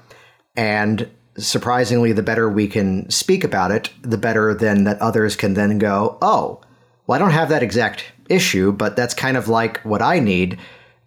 and 0.55 1.07
surprisingly, 1.37 2.13
the 2.13 2.23
better 2.23 2.49
we 2.49 2.67
can 2.67 3.07
speak 3.11 3.43
about 3.43 3.69
it, 3.69 3.91
the 4.01 4.17
better 4.17 4.55
then 4.55 4.85
that 4.85 4.99
others 5.03 5.35
can 5.35 5.53
then 5.53 5.77
go, 5.77 6.17
oh, 6.19 6.61
well, 7.05 7.15
I 7.15 7.19
don't 7.19 7.29
have 7.29 7.49
that 7.49 7.61
exact 7.61 8.05
issue, 8.27 8.71
but 8.71 8.95
that's 8.95 9.13
kind 9.13 9.37
of 9.37 9.47
like 9.47 9.81
what 9.81 10.01
I 10.01 10.17
need 10.17 10.57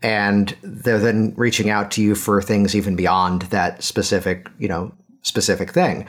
and 0.03 0.57
they're 0.63 0.99
then 0.99 1.35
reaching 1.37 1.71
out 1.71 1.91
to 1.93 2.03
you 2.03 2.15
for 2.15 2.41
things 2.41 2.75
even 2.75 2.97
beyond 2.97 3.43
that 3.43 3.83
specific, 3.83 4.49
you 4.59 4.69
know, 4.69 4.93
specific 5.23 5.73
thing. 5.73 6.07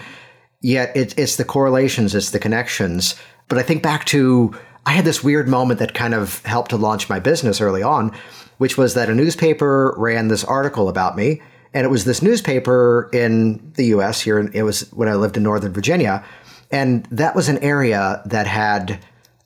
Yet 0.62 0.96
it, 0.96 1.17
it's 1.17 1.38
the 1.38 1.46
correlations, 1.46 2.13
it's 2.13 2.31
the 2.31 2.39
connections. 2.39 3.15
But 3.48 3.58
I 3.58 3.63
think 3.63 3.81
back 3.81 4.05
to 4.05 4.55
I 4.86 4.91
had 4.91 5.05
this 5.05 5.24
weird 5.24 5.48
moment 5.48 5.79
that 5.79 5.93
kind 5.93 6.13
of 6.13 6.43
helped 6.46 6.69
to 6.72 6.77
launch 6.77 7.10
my 7.10 7.19
business 7.19 7.62
early 7.62 7.84
on, 7.84 8.15
which 8.58 8.77
was 8.77 8.93
that 8.93 9.10
a 9.10 9.15
newspaper 9.15 9.93
ran 9.98 10.27
this 10.27 10.43
article 10.43 10.89
about 10.89 11.15
me, 11.15 11.41
and 11.74 11.86
it 11.86 11.89
was 11.89 12.05
this 12.05 12.22
newspaper 12.22 13.10
in 13.13 13.72
the 13.75 13.86
U.S. 13.88 14.22
here. 14.22 14.39
It 14.39 14.63
was 14.63 14.89
when 14.91 15.08
I 15.08 15.15
lived 15.15 15.38
in 15.38 15.43
Northern 15.43 15.74
Virginia, 15.74 16.24
and 16.72 17.05
that 17.05 17.36
was 17.36 17.50
an 17.50 17.58
area 17.60 18.22
that 18.25 18.48
had 18.48 19.00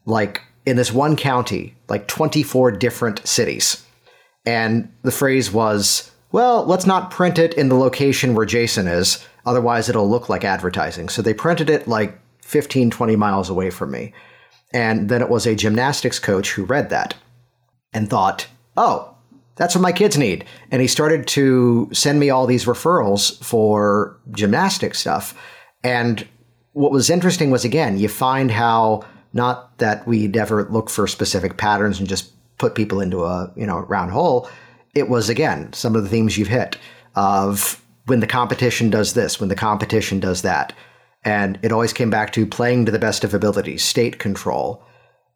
like 0.05 0.41
in 0.65 0.75
this 0.75 0.91
one 0.91 1.15
county 1.15 1.75
like 1.89 2.07
24 2.07 2.71
different 2.71 3.25
cities 3.27 3.82
and 4.45 4.91
the 5.03 5.11
phrase 5.11 5.51
was, 5.51 6.11
well, 6.31 6.65
let's 6.65 6.85
not 6.85 7.11
print 7.11 7.37
it 7.37 7.53
in 7.53 7.69
the 7.69 7.75
location 7.75 8.33
where 8.33 8.45
Jason 8.45 8.87
is, 8.87 9.25
otherwise 9.45 9.89
it'll 9.89 10.09
look 10.09 10.29
like 10.29 10.43
advertising. 10.43 11.09
So 11.09 11.21
they 11.21 11.33
printed 11.33 11.69
it 11.69 11.87
like 11.87 12.19
15, 12.41 12.91
20 12.91 13.15
miles 13.15 13.49
away 13.49 13.69
from 13.69 13.91
me. 13.91 14.13
And 14.73 15.09
then 15.09 15.21
it 15.21 15.29
was 15.29 15.45
a 15.45 15.55
gymnastics 15.55 16.19
coach 16.19 16.51
who 16.51 16.65
read 16.65 16.89
that 16.89 17.13
and 17.93 18.09
thought, 18.09 18.47
oh, 18.75 19.15
that's 19.55 19.75
what 19.75 19.83
my 19.83 19.91
kids 19.91 20.17
need. 20.17 20.45
And 20.71 20.81
he 20.81 20.87
started 20.87 21.27
to 21.27 21.89
send 21.93 22.19
me 22.19 22.31
all 22.31 22.47
these 22.47 22.65
referrals 22.65 23.41
for 23.43 24.17
gymnastic 24.31 24.95
stuff. 24.95 25.39
And 25.83 26.27
what 26.71 26.91
was 26.91 27.11
interesting 27.11 27.51
was, 27.51 27.63
again, 27.63 27.99
you 27.99 28.09
find 28.09 28.49
how 28.49 29.05
not 29.31 29.77
that 29.77 30.07
we'd 30.07 30.35
ever 30.35 30.63
look 30.65 30.89
for 30.89 31.07
specific 31.07 31.57
patterns 31.57 31.99
and 31.99 32.09
just 32.09 32.31
put 32.57 32.75
people 32.75 33.01
into 33.01 33.23
a 33.23 33.51
you 33.55 33.65
know 33.65 33.79
round 33.79 34.11
hole. 34.11 34.49
It 34.93 35.09
was 35.09 35.29
again 35.29 35.73
some 35.73 35.95
of 35.95 36.03
the 36.03 36.09
themes 36.09 36.37
you've 36.37 36.47
hit 36.47 36.77
of 37.15 37.81
when 38.05 38.19
the 38.19 38.27
competition 38.27 38.89
does 38.89 39.13
this, 39.13 39.39
when 39.39 39.49
the 39.49 39.55
competition 39.55 40.19
does 40.19 40.41
that, 40.41 40.73
and 41.23 41.57
it 41.61 41.71
always 41.71 41.93
came 41.93 42.09
back 42.09 42.33
to 42.33 42.45
playing 42.45 42.85
to 42.85 42.91
the 42.91 42.99
best 42.99 43.23
of 43.23 43.33
abilities, 43.33 43.83
state 43.83 44.19
control, 44.19 44.83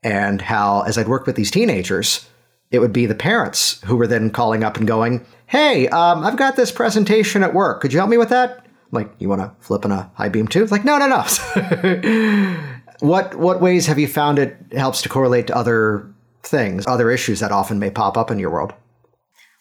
and 0.03 0.41
how 0.41 0.82
as 0.82 0.97
I'd 0.97 1.08
work 1.08 1.25
with 1.25 1.36
these 1.36 1.51
teenagers, 1.51 2.27
it 2.71 2.80
would 2.80 2.93
be 2.93 3.06
the 3.06 3.15
parents 3.15 3.82
who 3.86 3.95
were 3.95 4.08
then 4.08 4.30
calling 4.30 4.63
up 4.63 4.77
and 4.77 4.88
going, 4.88 5.25
"Hey, 5.47 5.88
um, 5.89 6.23
I've 6.23 6.38
got 6.38 6.56
this 6.56 6.71
presentation 6.71 7.43
at 7.43 7.53
work. 7.53 7.82
Could 7.82 7.93
you 7.93 7.99
help 7.99 8.10
me 8.10 8.17
with 8.17 8.30
that?" 8.30 8.65
Like, 8.91 9.10
you 9.19 9.27
want 9.27 9.41
to 9.41 9.51
flip 9.60 9.84
in 9.84 9.91
a 9.91 10.10
high 10.15 10.30
beam 10.30 10.47
too? 10.47 10.65
Like, 10.67 10.86
no, 10.86 10.97
no, 10.97 11.08
no. 11.08 12.58
what 12.99 13.36
what 13.36 13.62
ways 13.62 13.88
have 13.88 13.99
you 13.99 14.08
found 14.08 14.39
it 14.39 14.58
helps 14.71 15.01
to 15.01 15.10
correlate 15.10 15.47
to 15.47 15.56
other 15.56 16.12
things, 16.47 16.86
other 16.88 17.12
issues 17.12 17.39
that 17.39 17.51
often 17.51 17.79
may 17.79 17.89
pop 17.89 18.17
up 18.17 18.31
in 18.31 18.39
your 18.39 18.49
world? 18.49 18.73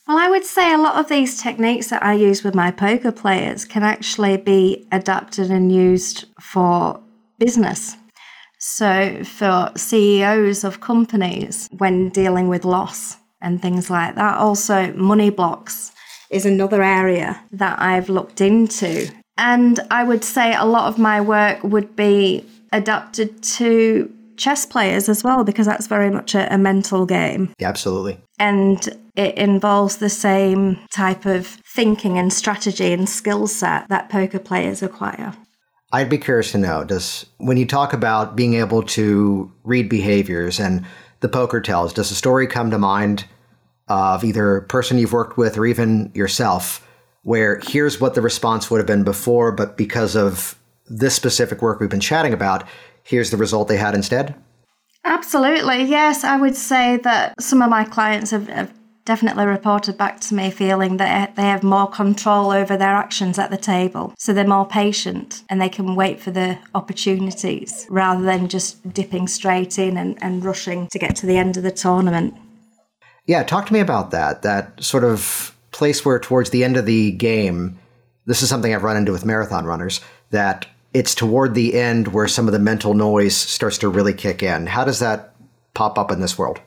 Well, 0.06 0.18
I 0.18 0.30
would 0.30 0.44
say 0.44 0.72
a 0.72 0.78
lot 0.78 1.00
of 1.00 1.08
these 1.08 1.42
techniques 1.42 1.88
that 1.88 2.02
I 2.02 2.14
use 2.14 2.44
with 2.44 2.54
my 2.54 2.70
poker 2.70 3.10
players 3.10 3.64
can 3.64 3.82
actually 3.82 4.36
be 4.36 4.86
adapted 4.92 5.50
and 5.50 5.72
used 5.72 6.26
for 6.40 7.00
business. 7.38 7.96
So, 8.58 9.22
for 9.24 9.72
CEOs 9.76 10.64
of 10.64 10.80
companies, 10.80 11.68
when 11.76 12.08
dealing 12.10 12.48
with 12.48 12.64
loss 12.64 13.16
and 13.40 13.60
things 13.60 13.90
like 13.90 14.14
that, 14.14 14.38
also 14.38 14.92
money 14.94 15.30
blocks 15.30 15.92
is 16.30 16.46
another 16.46 16.82
area 16.82 17.42
that 17.52 17.80
I've 17.80 18.08
looked 18.08 18.40
into. 18.40 19.10
And 19.36 19.80
I 19.90 20.04
would 20.04 20.24
say 20.24 20.54
a 20.54 20.64
lot 20.64 20.88
of 20.88 20.98
my 20.98 21.20
work 21.20 21.62
would 21.62 21.96
be 21.96 22.44
adapted 22.72 23.42
to 23.42 24.12
chess 24.36 24.66
players 24.66 25.08
as 25.08 25.24
well, 25.24 25.44
because 25.44 25.66
that's 25.66 25.86
very 25.86 26.10
much 26.10 26.34
a, 26.34 26.52
a 26.52 26.58
mental 26.58 27.06
game. 27.06 27.52
Yeah, 27.58 27.68
absolutely. 27.68 28.18
And 28.38 28.88
it 29.16 29.36
involves 29.36 29.96
the 29.96 30.10
same 30.10 30.78
type 30.90 31.26
of 31.26 31.46
thinking 31.46 32.18
and 32.18 32.32
strategy 32.32 32.92
and 32.92 33.08
skill 33.08 33.46
set 33.46 33.88
that 33.88 34.10
poker 34.10 34.38
players 34.38 34.82
acquire. 34.82 35.34
I'd 35.92 36.10
be 36.10 36.18
curious 36.18 36.52
to 36.52 36.58
know 36.58 36.84
does 36.84 37.26
when 37.38 37.56
you 37.56 37.66
talk 37.66 37.92
about 37.92 38.36
being 38.36 38.54
able 38.54 38.82
to 38.82 39.50
read 39.64 39.88
behaviors 39.88 40.60
and 40.60 40.84
the 41.20 41.28
poker 41.28 41.60
tells, 41.60 41.92
does 41.92 42.10
a 42.10 42.14
story 42.14 42.46
come 42.46 42.70
to 42.70 42.78
mind 42.78 43.24
of 43.88 44.24
either 44.24 44.56
a 44.56 44.62
person 44.62 44.98
you've 44.98 45.12
worked 45.12 45.38
with 45.38 45.56
or 45.56 45.64
even 45.64 46.10
yourself 46.14 46.86
where 47.22 47.60
here's 47.64 48.00
what 48.00 48.14
the 48.14 48.20
response 48.20 48.70
would 48.70 48.78
have 48.78 48.86
been 48.86 49.04
before, 49.04 49.50
but 49.52 49.76
because 49.76 50.14
of 50.14 50.58
this 50.88 51.14
specific 51.14 51.62
work 51.62 51.80
we've 51.80 51.90
been 51.90 52.00
chatting 52.00 52.32
about, 52.32 52.64
here's 53.06 53.30
the 53.30 53.36
result 53.36 53.68
they 53.68 53.76
had 53.76 53.94
instead? 53.94 54.34
Absolutely, 55.04 55.84
yes. 55.84 56.24
I 56.24 56.36
would 56.36 56.56
say 56.56 56.96
that 56.98 57.40
some 57.40 57.62
of 57.62 57.70
my 57.70 57.84
clients 57.84 58.32
have, 58.32 58.48
have 58.48 58.74
definitely 59.04 59.46
reported 59.46 59.96
back 59.96 60.20
to 60.20 60.34
me 60.34 60.50
feeling 60.50 60.96
that 60.96 61.36
they 61.36 61.42
have 61.42 61.62
more 61.62 61.88
control 61.88 62.50
over 62.50 62.76
their 62.76 62.94
actions 62.94 63.38
at 63.38 63.50
the 63.50 63.56
table. 63.56 64.12
So 64.18 64.34
they're 64.34 64.46
more 64.46 64.66
patient 64.66 65.44
and 65.48 65.62
they 65.62 65.68
can 65.68 65.94
wait 65.94 66.20
for 66.20 66.32
the 66.32 66.58
opportunities 66.74 67.86
rather 67.88 68.24
than 68.24 68.48
just 68.48 68.92
dipping 68.92 69.28
straight 69.28 69.78
in 69.78 69.96
and, 69.96 70.20
and 70.20 70.44
rushing 70.44 70.88
to 70.88 70.98
get 70.98 71.14
to 71.16 71.26
the 71.26 71.36
end 71.36 71.56
of 71.56 71.62
the 71.62 71.70
tournament. 71.70 72.34
Yeah, 73.26 73.44
talk 73.44 73.66
to 73.66 73.72
me 73.72 73.80
about 73.80 74.10
that. 74.10 74.42
That 74.42 74.82
sort 74.82 75.04
of 75.04 75.56
place 75.70 76.04
where 76.04 76.18
towards 76.18 76.50
the 76.50 76.64
end 76.64 76.76
of 76.76 76.86
the 76.86 77.12
game, 77.12 77.78
this 78.26 78.42
is 78.42 78.48
something 78.48 78.74
I've 78.74 78.82
run 78.82 78.96
into 78.96 79.12
with 79.12 79.24
marathon 79.24 79.66
runners, 79.66 80.00
that 80.30 80.66
it's 80.96 81.14
toward 81.14 81.54
the 81.54 81.74
end 81.74 82.08
where 82.08 82.26
some 82.26 82.46
of 82.46 82.52
the 82.52 82.58
mental 82.58 82.94
noise 82.94 83.36
starts 83.36 83.76
to 83.76 83.86
really 83.86 84.14
kick 84.14 84.42
in. 84.42 84.66
How 84.66 84.82
does 84.82 84.98
that 85.00 85.34
pop 85.74 85.98
up 85.98 86.10
in 86.10 86.20
this 86.20 86.38
world? 86.38 86.58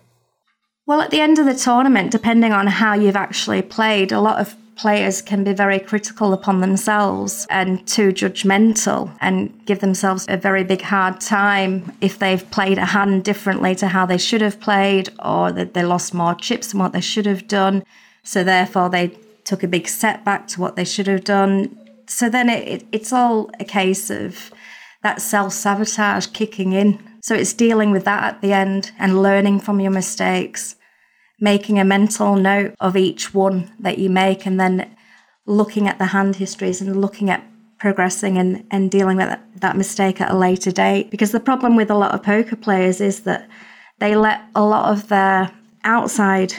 Well, 0.85 1.01
at 1.01 1.09
the 1.09 1.19
end 1.19 1.39
of 1.39 1.47
the 1.47 1.55
tournament, 1.55 2.11
depending 2.11 2.51
on 2.53 2.67
how 2.67 2.93
you've 2.93 3.15
actually 3.15 3.63
played, 3.63 4.11
a 4.11 4.21
lot 4.21 4.39
of 4.39 4.55
players 4.75 5.23
can 5.23 5.43
be 5.43 5.51
very 5.51 5.79
critical 5.79 6.31
upon 6.31 6.61
themselves 6.61 7.47
and 7.49 7.85
too 7.87 8.09
judgmental 8.09 9.11
and 9.19 9.65
give 9.65 9.79
themselves 9.79 10.27
a 10.29 10.37
very 10.37 10.63
big 10.63 10.81
hard 10.83 11.19
time 11.19 11.91
if 11.99 12.19
they've 12.19 12.49
played 12.51 12.77
a 12.77 12.85
hand 12.85 13.23
differently 13.23 13.73
to 13.73 13.87
how 13.87 14.05
they 14.05 14.17
should 14.17 14.41
have 14.41 14.59
played 14.59 15.09
or 15.25 15.51
that 15.51 15.73
they 15.73 15.83
lost 15.83 16.13
more 16.13 16.35
chips 16.35 16.67
than 16.67 16.79
what 16.79 16.93
they 16.93 17.01
should 17.01 17.25
have 17.25 17.47
done. 17.47 17.83
So 18.21 18.43
therefore 18.43 18.89
they 18.89 19.07
took 19.43 19.63
a 19.63 19.67
big 19.67 19.87
setback 19.87 20.47
to 20.49 20.61
what 20.61 20.75
they 20.75 20.85
should 20.85 21.07
have 21.07 21.23
done 21.23 21.75
so 22.09 22.27
then 22.29 22.49
it, 22.49 22.67
it, 22.67 22.85
it's 22.91 23.13
all 23.13 23.51
a 23.59 23.63
case 23.63 24.09
of 24.09 24.51
that 25.03 25.21
self 25.21 25.53
sabotage 25.53 26.27
kicking 26.27 26.73
in. 26.73 26.99
So 27.21 27.35
it's 27.35 27.53
dealing 27.53 27.91
with 27.91 28.05
that 28.05 28.23
at 28.23 28.41
the 28.41 28.51
end 28.51 28.91
and 28.97 29.21
learning 29.21 29.59
from 29.59 29.79
your 29.79 29.91
mistakes, 29.91 30.75
making 31.39 31.79
a 31.79 31.85
mental 31.85 32.35
note 32.35 32.73
of 32.79 32.97
each 32.97 33.33
one 33.33 33.71
that 33.79 33.99
you 33.99 34.09
make 34.09 34.45
and 34.45 34.59
then 34.59 34.95
looking 35.45 35.87
at 35.87 35.99
the 35.99 36.07
hand 36.07 36.37
histories 36.37 36.81
and 36.81 36.99
looking 36.99 37.29
at 37.29 37.45
progressing 37.77 38.37
and, 38.37 38.65
and 38.71 38.91
dealing 38.91 39.17
with 39.17 39.27
that, 39.27 39.43
that 39.61 39.77
mistake 39.77 40.19
at 40.19 40.31
a 40.31 40.37
later 40.37 40.71
date. 40.71 41.11
Because 41.11 41.31
the 41.31 41.39
problem 41.39 41.75
with 41.75 41.91
a 41.91 41.95
lot 41.95 42.13
of 42.13 42.23
poker 42.23 42.55
players 42.55 42.99
is 42.99 43.21
that 43.21 43.47
they 43.99 44.15
let 44.15 44.41
a 44.55 44.63
lot 44.63 44.91
of 44.91 45.07
their 45.09 45.51
outside 45.83 46.53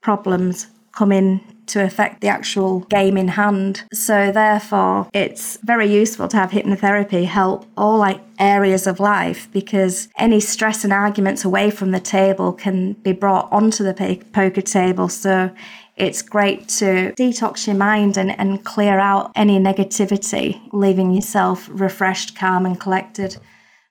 problems 0.00 0.68
come 0.92 1.12
in 1.12 1.40
to 1.72 1.82
affect 1.82 2.20
the 2.20 2.28
actual 2.28 2.80
game 2.80 3.16
in 3.16 3.28
hand. 3.28 3.84
So 3.92 4.30
therefore, 4.30 5.08
it's 5.12 5.58
very 5.64 5.86
useful 5.86 6.28
to 6.28 6.36
have 6.36 6.50
hypnotherapy 6.50 7.24
help 7.24 7.64
all 7.76 7.98
like 7.98 8.20
areas 8.38 8.86
of 8.86 9.00
life 9.00 9.48
because 9.52 10.08
any 10.18 10.40
stress 10.40 10.84
and 10.84 10.92
arguments 10.92 11.44
away 11.44 11.70
from 11.70 11.92
the 11.92 12.00
table 12.00 12.52
can 12.52 12.92
be 12.94 13.12
brought 13.12 13.50
onto 13.50 13.82
the 13.82 13.94
poker 14.32 14.60
table. 14.60 15.08
So 15.08 15.50
it's 15.96 16.20
great 16.20 16.68
to 16.80 17.12
detox 17.12 17.66
your 17.66 17.76
mind 17.76 18.16
and, 18.16 18.38
and 18.38 18.64
clear 18.64 18.98
out 18.98 19.32
any 19.34 19.58
negativity, 19.58 20.60
leaving 20.72 21.12
yourself 21.12 21.68
refreshed, 21.70 22.36
calm, 22.36 22.66
and 22.66 22.78
collected, 22.78 23.36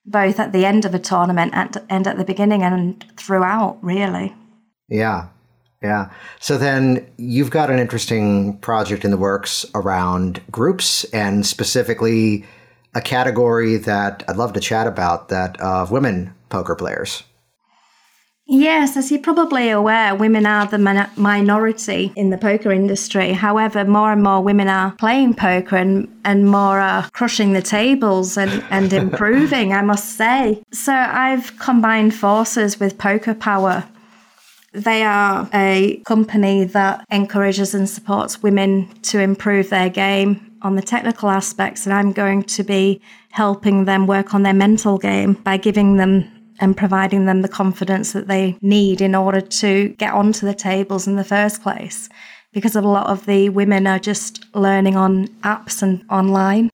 both 0.06 0.39
at 0.39 0.52
the 0.52 0.65
end 0.65 0.86
of 0.86 0.94
a 0.94 1.00
tournament 1.00 1.54
and 1.89 2.08
at 2.08 2.17
the 2.17 2.26
beginning 2.26 2.63
and 2.63 3.06
throughout, 3.17 3.78
really. 3.82 4.36
Yeah. 4.88 5.30
Yeah. 5.82 6.12
So 6.39 6.58
then 6.58 7.08
you've 7.17 7.50
got 7.50 7.72
an 7.72 7.80
interesting 7.80 8.58
project 8.60 9.04
in 9.04 9.12
the 9.12 9.17
works 9.17 9.65
around 9.74 10.41
groups 10.52 11.04
and 11.06 11.46
specifically 11.46 12.46
a 12.94 13.02
category 13.02 13.78
that 13.78 14.24
I'd 14.28 14.38
love 14.38 14.54
to 14.54 14.60
chat 14.60 14.86
about 14.86 15.30
that 15.30 15.60
of 15.60 15.91
women 15.91 16.34
poker 16.50 16.76
players. 16.76 17.24
Yes, 18.54 18.98
as 18.98 19.10
you're 19.12 19.22
probably 19.22 19.70
aware, 19.70 20.13
women 20.13 20.46
are 20.46 20.65
the 20.65 20.78
minority 21.15 22.12
in 22.17 22.32
the 22.32 22.38
poker 22.38 22.72
industry. 22.72 23.32
However, 23.32 23.86
more 23.86 24.12
and 24.12 24.22
more 24.22 24.41
women 24.41 24.67
are 24.67 24.91
playing 24.91 25.36
poker 25.36 25.78
and, 25.78 26.13
and 26.26 26.50
more 26.52 26.78
are 26.78 27.10
crushing 27.12 27.54
the 27.54 27.62
tables 27.62 28.38
and, 28.38 28.63
and 28.70 28.91
improving, 29.04 29.74
I 29.74 29.84
must 29.84 30.17
say. 30.17 30.62
So 30.74 30.91
I've 30.91 31.58
combined 31.60 32.13
forces 32.13 32.78
with 32.78 32.98
Poker 32.98 33.34
Power. 33.34 33.86
They 34.73 35.03
are 35.03 35.49
a 35.53 36.01
company 36.05 36.63
that 36.63 37.05
encourages 37.12 37.73
and 37.73 37.89
supports 37.89 38.41
women 38.41 38.88
to 39.03 39.19
improve 39.19 39.69
their 39.69 39.89
game 39.89 40.57
on 40.62 40.75
the 40.75 40.81
technical 40.81 41.29
aspects, 41.29 41.86
and 41.86 41.93
I'm 41.93 42.13
going 42.13 42.43
to 42.43 42.63
be 42.63 43.01
helping 43.31 43.86
them 43.86 44.07
work 44.07 44.34
on 44.34 44.43
their 44.43 44.53
mental 44.53 44.97
game 44.97 45.34
by 45.34 45.57
giving 45.57 45.97
them 45.97 46.29
and 46.60 46.77
providing 46.77 47.25
them 47.25 47.41
the 47.41 47.49
confidence 47.49 48.13
that 48.13 48.27
they 48.27 48.57
need 48.62 49.01
in 49.01 49.15
order 49.15 49.41
to 49.41 49.89
get 49.97 50.13
onto 50.13 50.45
the 50.45 50.53
tables 50.53 51.07
in 51.07 51.15
the 51.15 51.23
first 51.23 51.62
place. 51.62 52.07
Because 52.53 52.75
a 52.75 52.81
lot 52.81 53.07
of 53.07 53.25
the 53.25 53.49
women 53.49 53.88
are 53.88 53.99
just 53.99 54.45
learning 54.53 54.95
on 54.95 55.27
apps 55.39 55.81
and 55.81 56.05
online. 56.10 56.69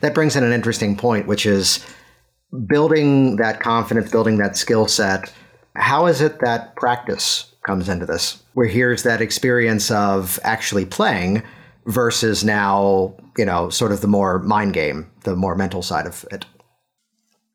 That 0.00 0.14
brings 0.14 0.34
in 0.34 0.44
an 0.44 0.52
interesting 0.52 0.96
point, 0.96 1.26
which 1.26 1.44
is 1.44 1.84
building 2.66 3.36
that 3.36 3.60
confidence, 3.60 4.10
building 4.10 4.38
that 4.38 4.56
skill 4.56 4.88
set. 4.88 5.32
How 5.78 6.06
is 6.06 6.20
it 6.20 6.40
that 6.40 6.76
practice 6.76 7.52
comes 7.62 7.88
into 7.88 8.06
this? 8.06 8.42
Where 8.54 8.66
here's 8.66 9.04
that 9.04 9.22
experience 9.22 9.90
of 9.90 10.38
actually 10.42 10.84
playing 10.84 11.42
versus 11.86 12.44
now, 12.44 13.14
you 13.36 13.44
know, 13.44 13.70
sort 13.70 13.92
of 13.92 14.00
the 14.00 14.08
more 14.08 14.40
mind 14.40 14.74
game, 14.74 15.10
the 15.24 15.36
more 15.36 15.54
mental 15.54 15.82
side 15.82 16.06
of 16.06 16.24
it. 16.30 16.44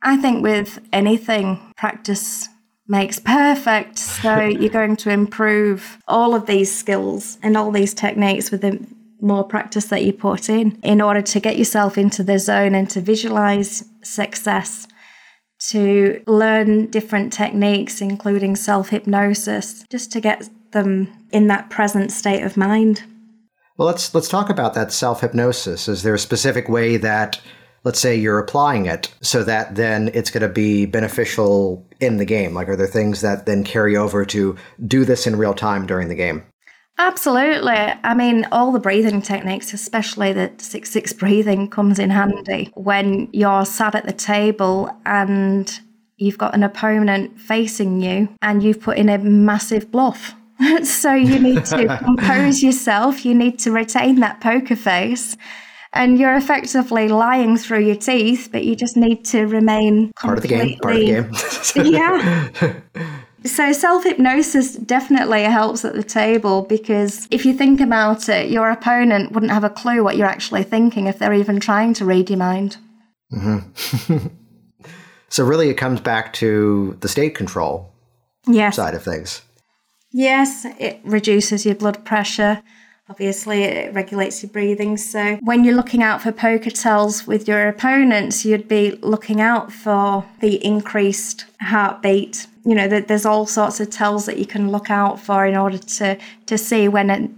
I 0.02 0.18
think 0.18 0.44
with 0.44 0.80
anything, 0.92 1.60
practice 1.78 2.50
makes 2.88 3.20
perfect. 3.20 4.00
So 4.24 4.40
you're 4.40 4.70
going 4.70 4.96
to 4.98 5.10
improve 5.10 5.98
all 6.08 6.34
of 6.34 6.46
these 6.46 6.74
skills 6.74 7.38
and 7.44 7.58
all 7.58 7.72
these 7.72 7.94
techniques 7.94 8.52
with 8.52 8.62
the 8.62 8.80
more 9.20 9.44
practice 9.44 9.86
that 9.88 10.06
you 10.06 10.14
put 10.14 10.50
in 10.50 10.80
in 10.82 11.02
order 11.02 11.22
to 11.22 11.40
get 11.42 11.58
yourself 11.58 11.98
into 11.98 12.24
the 12.24 12.40
zone 12.40 12.74
and 12.74 12.90
to 12.92 13.02
visualize 13.02 13.84
success 14.02 14.88
to 15.70 16.22
learn 16.28 16.88
different 16.88 17.32
techniques 17.32 18.02
including 18.02 18.56
self-hypnosis 18.56 19.86
just 19.90 20.12
to 20.12 20.20
get 20.20 20.50
them 20.72 21.08
in 21.32 21.48
that 21.48 21.70
present 21.70 22.12
state 22.12 22.44
of 22.44 22.58
mind 22.58 23.04
well 23.78 23.88
let's 23.88 24.14
let's 24.14 24.30
talk 24.30 24.50
about 24.50 24.74
that 24.74 24.92
self-hypnosis 24.92 25.88
is 25.88 26.04
there 26.04 26.16
a 26.16 26.20
specific 26.20 26.68
way 26.70 26.98
that 26.98 27.42
let's 27.84 28.00
say 28.00 28.16
you're 28.16 28.40
applying 28.40 28.86
it 28.86 29.14
so 29.22 29.44
that 29.44 29.76
then 29.76 30.10
it's 30.14 30.32
going 30.32 30.42
to 30.42 30.54
be 30.54 30.86
beneficial 30.86 31.86
in 32.00 32.18
the 32.18 32.26
game? 32.26 32.54
Like, 32.54 32.70
are 32.70 32.76
there 32.76 32.88
things 32.88 33.22
that 33.22 33.46
then 33.46 33.64
carry 33.64 33.96
over 33.96 34.26
to 34.26 34.56
do 34.86 35.06
this 35.06 35.28
in 35.28 35.36
real 35.36 35.54
time 35.54 35.86
during 35.86 36.10
the 36.10 36.16
game? 36.16 36.44
Absolutely. 36.98 37.72
I 37.72 38.14
mean, 38.14 38.48
all 38.52 38.72
the 38.72 38.80
breathing 38.80 39.22
techniques, 39.22 39.74
especially 39.74 40.32
the 40.32 40.52
6 40.58 40.90
6 40.90 41.14
breathing, 41.14 41.70
comes 41.70 42.00
in 42.00 42.10
handy 42.10 42.72
when 42.76 43.30
you're 43.34 43.66
sat 43.66 43.96
at 43.96 44.06
the 44.06 44.14
table 44.14 44.96
and 45.06 45.80
you've 46.18 46.38
got 46.38 46.54
an 46.54 46.64
opponent 46.64 47.40
facing 47.40 48.02
you 48.02 48.30
and 48.42 48.62
you've 48.62 48.80
put 48.80 48.98
in 48.98 49.10
a 49.10 49.18
massive 49.18 49.92
bluff. 49.92 50.36
so 50.84 51.14
you 51.14 51.40
need 51.40 51.66
to 51.66 51.98
compose 52.04 52.62
yourself, 52.62 53.26
you 53.26 53.34
need 53.34 53.58
to 53.60 53.72
retain 53.72 54.20
that 54.20 54.40
poker 54.40 54.76
face 54.76 55.36
and 55.94 56.18
you're 56.18 56.36
effectively 56.36 57.08
lying 57.08 57.56
through 57.56 57.86
your 57.86 57.96
teeth, 57.96 58.50
but 58.52 58.64
you 58.64 58.76
just 58.76 58.98
need 58.98 59.24
to 59.26 59.46
remain 59.46 60.12
part 60.14 60.38
of 60.38 60.42
the 60.42 60.48
game. 60.48 60.78
Part 60.80 60.96
of 60.96 61.00
the 61.02 61.06
game. 61.06 61.94
yeah. 61.94 62.50
So, 63.46 63.74
self 63.74 64.06
hypnosis 64.06 64.76
definitely 64.76 65.44
helps 65.44 65.84
at 65.84 65.94
the 65.94 66.04
table 66.04 66.62
because 66.62 67.28
if 67.30 67.46
you 67.46 67.54
think 67.54 67.82
about 67.82 68.30
it, 68.30 68.50
your 68.50 68.70
opponent 68.70 69.34
wouldn't 69.34 69.52
have 69.52 69.66
a 69.66 69.70
clue 69.70 70.04
what 70.04 70.16
you're 70.16 70.28
actually 70.28 70.64
thinking 70.64 71.08
if 71.08 71.20
they're 71.20 71.34
even 71.34 71.60
trying 71.60 71.94
to 71.96 72.06
read 72.06 72.30
your 72.30 72.40
mind. 72.40 72.78
Mm-hmm. 73.34 74.28
so, 75.30 75.44
really, 75.44 75.70
it 75.70 75.76
comes 75.76 76.00
back 76.00 76.32
to 76.34 76.98
the 77.02 77.10
state 77.10 77.36
control 77.36 77.92
yes. 78.48 78.78
side 78.78 78.94
of 78.94 79.04
things. 79.04 79.42
Yes, 80.12 80.66
it 80.80 81.02
reduces 81.04 81.66
your 81.66 81.76
blood 81.76 82.06
pressure. 82.06 82.62
Obviously, 83.10 83.64
it 83.64 83.94
regulates 83.94 84.42
your 84.42 84.52
breathing. 84.52 84.96
So, 84.96 85.38
when 85.42 85.66
you're 85.66 85.76
looking 85.76 86.02
out 86.02 86.22
for 86.22 86.32
poker 86.32 86.70
tells 86.70 87.28
with 87.28 87.50
your 87.50 87.68
opponents, 87.68 88.46
you'd 88.46 88.70
be 88.70 88.92
looking 89.02 89.42
out 89.42 89.74
for 89.74 90.26
the 90.40 90.64
increased 90.66 91.46
heartbeat. 91.60 92.48
You 92.66 92.76
know, 92.76 92.88
there's 92.88 93.26
all 93.26 93.46
sorts 93.46 93.80
of 93.80 93.90
tells 93.90 94.26
that 94.26 94.38
you 94.38 94.46
can 94.46 94.72
look 94.72 94.90
out 94.90 95.20
for 95.20 95.46
in 95.46 95.56
order 95.56 95.78
to 95.78 96.18
to 96.46 96.58
see 96.58 96.88
when 96.88 97.10
it, 97.10 97.32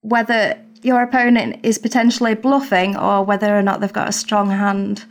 whether 0.00 0.58
your 0.82 1.02
opponent 1.02 1.60
is 1.62 1.78
potentially 1.78 2.34
bluffing 2.34 2.96
or 2.96 3.24
whether 3.24 3.56
or 3.56 3.62
not 3.62 3.80
they've 3.80 3.92
got 3.92 4.08
a 4.08 4.12
strong 4.12 4.50
hand. 4.50 5.04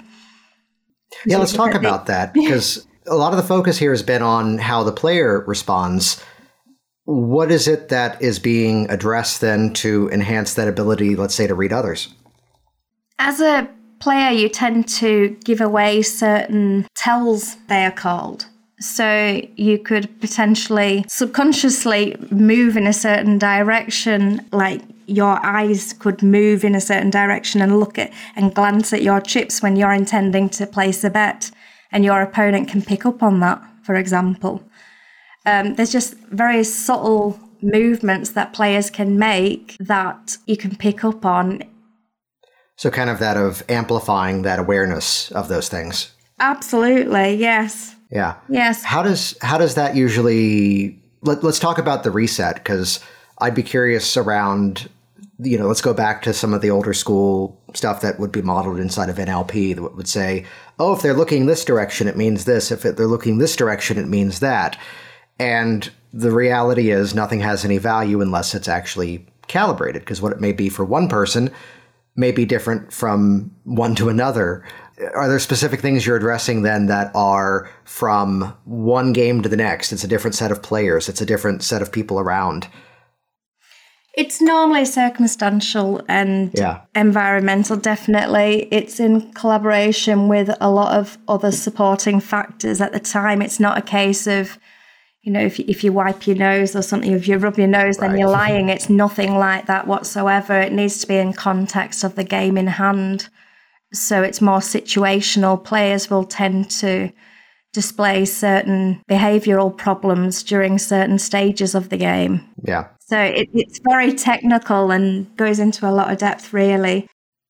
Yeah, 1.25 1.37
let's 1.37 1.53
talk 1.53 1.73
about 1.73 2.07
that 2.07 2.33
because 2.33 2.85
a 3.07 3.15
lot 3.15 3.31
of 3.31 3.37
the 3.37 3.43
focus 3.43 3.77
here 3.77 3.91
has 3.91 4.03
been 4.03 4.21
on 4.21 4.57
how 4.57 4.83
the 4.83 4.91
player 4.91 5.43
responds 5.47 6.21
what 7.05 7.51
is 7.51 7.67
it 7.67 7.89
that 7.89 8.21
is 8.21 8.39
being 8.39 8.89
addressed 8.89 9.41
then 9.41 9.73
to 9.73 10.09
enhance 10.09 10.55
that 10.55 10.67
ability, 10.67 11.15
let's 11.15 11.35
say, 11.35 11.47
to 11.47 11.53
read 11.53 11.71
others? 11.71 12.13
As 13.19 13.39
a 13.39 13.69
player, 13.99 14.31
you 14.31 14.49
tend 14.49 14.87
to 14.89 15.37
give 15.43 15.61
away 15.61 16.01
certain 16.01 16.87
tells, 16.95 17.55
they 17.67 17.85
are 17.85 17.91
called. 17.91 18.47
So 18.79 19.41
you 19.55 19.79
could 19.79 20.19
potentially 20.19 21.05
subconsciously 21.07 22.17
move 22.29 22.75
in 22.75 22.87
a 22.87 22.93
certain 22.93 23.37
direction, 23.37 24.45
like 24.51 24.81
your 25.07 25.43
eyes 25.45 25.93
could 25.93 26.21
move 26.21 26.63
in 26.63 26.75
a 26.75 26.81
certain 26.81 27.09
direction 27.09 27.61
and 27.61 27.79
look 27.79 27.97
at 27.97 28.11
and 28.35 28.53
glance 28.53 28.91
at 28.91 29.01
your 29.01 29.21
chips 29.21 29.61
when 29.61 29.75
you're 29.75 29.93
intending 29.93 30.49
to 30.49 30.67
place 30.67 31.03
a 31.03 31.09
bet, 31.09 31.51
and 31.91 32.03
your 32.03 32.21
opponent 32.21 32.67
can 32.67 32.81
pick 32.81 33.05
up 33.05 33.23
on 33.23 33.39
that, 33.39 33.63
for 33.83 33.95
example. 33.95 34.61
Um, 35.45 35.75
there's 35.75 35.91
just 35.91 36.15
very 36.31 36.63
subtle 36.63 37.39
movements 37.61 38.31
that 38.31 38.53
players 38.53 38.89
can 38.89 39.17
make 39.17 39.75
that 39.79 40.37
you 40.45 40.57
can 40.57 40.75
pick 40.75 41.03
up 41.03 41.25
on. 41.25 41.63
So, 42.77 42.91
kind 42.91 43.09
of 43.09 43.19
that 43.19 43.37
of 43.37 43.63
amplifying 43.69 44.41
that 44.41 44.59
awareness 44.59 45.31
of 45.31 45.47
those 45.47 45.69
things. 45.69 46.11
Absolutely, 46.39 47.35
yes. 47.35 47.94
Yeah. 48.09 48.35
Yes. 48.49 48.83
How 48.83 49.01
does 49.01 49.37
how 49.41 49.57
does 49.57 49.75
that 49.75 49.95
usually? 49.95 51.01
Let, 51.21 51.43
let's 51.43 51.59
talk 51.59 51.77
about 51.77 52.03
the 52.03 52.11
reset 52.11 52.55
because 52.55 52.99
I'd 53.39 53.55
be 53.55 53.63
curious 53.63 54.15
around. 54.17 54.89
You 55.37 55.57
know, 55.57 55.67
let's 55.67 55.81
go 55.81 55.93
back 55.93 56.21
to 56.21 56.33
some 56.33 56.53
of 56.53 56.61
the 56.61 56.69
older 56.69 56.93
school 56.93 57.61
stuff 57.73 57.99
that 58.01 58.19
would 58.19 58.31
be 58.31 58.41
modeled 58.41 58.79
inside 58.79 59.09
of 59.09 59.17
NLP 59.17 59.75
that 59.75 59.95
would 59.95 60.07
say, 60.07 60.45
"Oh, 60.79 60.93
if 60.93 61.01
they're 61.01 61.13
looking 61.13 61.45
this 61.45 61.65
direction, 61.65 62.07
it 62.07 62.15
means 62.15 62.45
this. 62.45 62.71
If 62.71 62.83
they're 62.83 63.07
looking 63.07 63.37
this 63.37 63.55
direction, 63.55 63.97
it 63.97 64.07
means 64.07 64.39
that." 64.39 64.77
And 65.37 65.91
the 66.13 66.31
reality 66.31 66.91
is, 66.91 67.13
nothing 67.13 67.41
has 67.41 67.65
any 67.65 67.77
value 67.77 68.21
unless 68.21 68.55
it's 68.55 68.69
actually 68.69 69.25
calibrated, 69.47 70.03
because 70.03 70.21
what 70.21 70.31
it 70.31 70.39
may 70.39 70.53
be 70.53 70.69
for 70.69 70.85
one 70.85 71.09
person 71.09 71.51
may 72.15 72.31
be 72.31 72.45
different 72.45 72.93
from 72.93 73.51
one 73.65 73.95
to 73.95 74.09
another. 74.09 74.63
Are 75.13 75.27
there 75.27 75.39
specific 75.39 75.81
things 75.81 76.05
you're 76.05 76.15
addressing 76.15 76.61
then 76.61 76.85
that 76.85 77.11
are 77.13 77.69
from 77.83 78.55
one 78.63 79.11
game 79.11 79.41
to 79.41 79.49
the 79.49 79.57
next? 79.57 79.91
It's 79.91 80.03
a 80.03 80.07
different 80.07 80.35
set 80.35 80.51
of 80.51 80.63
players, 80.63 81.09
it's 81.09 81.21
a 81.21 81.25
different 81.25 81.63
set 81.63 81.81
of 81.81 81.91
people 81.91 82.19
around. 82.19 82.67
It's 84.17 84.41
normally 84.41 84.85
circumstantial 84.85 86.01
and 86.07 86.51
yeah. 86.53 86.81
environmental, 86.95 87.75
definitely. 87.75 88.69
It's 88.71 89.01
in 89.01 89.33
collaboration 89.33 90.29
with 90.29 90.55
a 90.61 90.69
lot 90.71 90.97
of 90.97 91.17
other 91.27 91.51
supporting 91.51 92.21
factors 92.21 92.79
at 92.79 92.93
the 92.93 92.99
time. 93.01 93.41
It's 93.41 93.59
not 93.59 93.77
a 93.77 93.81
case 93.81 94.25
of, 94.25 94.57
you 95.23 95.33
know, 95.33 95.41
if, 95.41 95.59
if 95.59 95.83
you 95.83 95.91
wipe 95.91 96.27
your 96.27 96.37
nose 96.37 96.77
or 96.77 96.81
something, 96.81 97.11
if 97.11 97.27
you 97.27 97.37
rub 97.37 97.57
your 97.57 97.67
nose, 97.67 97.99
right. 97.99 98.07
then 98.07 98.17
you're 98.17 98.29
lying. 98.45 98.69
It's 98.69 98.89
nothing 98.89 99.37
like 99.37 99.65
that 99.65 99.85
whatsoever. 99.85 100.61
It 100.61 100.71
needs 100.71 101.01
to 101.01 101.07
be 101.07 101.17
in 101.17 101.33
context 101.33 102.05
of 102.05 102.15
the 102.15 102.23
game 102.23 102.57
in 102.57 102.67
hand. 102.67 103.27
So 103.93 104.21
it's 104.21 104.41
more 104.41 104.59
situational. 104.59 105.63
Players 105.63 106.09
will 106.09 106.25
tend 106.25 106.69
to 106.71 107.11
display 107.73 108.25
certain 108.25 109.01
behavioral 109.09 109.75
problems 109.75 110.43
during 110.43 110.77
certain 110.77 111.19
stages 111.19 111.75
of 111.75 111.89
the 111.89 111.97
game. 111.97 112.41
Yeah. 112.63 112.87
So 112.99 113.19
it, 113.19 113.49
it's 113.53 113.79
very 113.87 114.13
technical 114.13 114.91
and 114.91 115.35
goes 115.37 115.59
into 115.59 115.87
a 115.87 115.91
lot 115.91 116.11
of 116.11 116.17
depth, 116.17 116.53
really. 116.53 117.07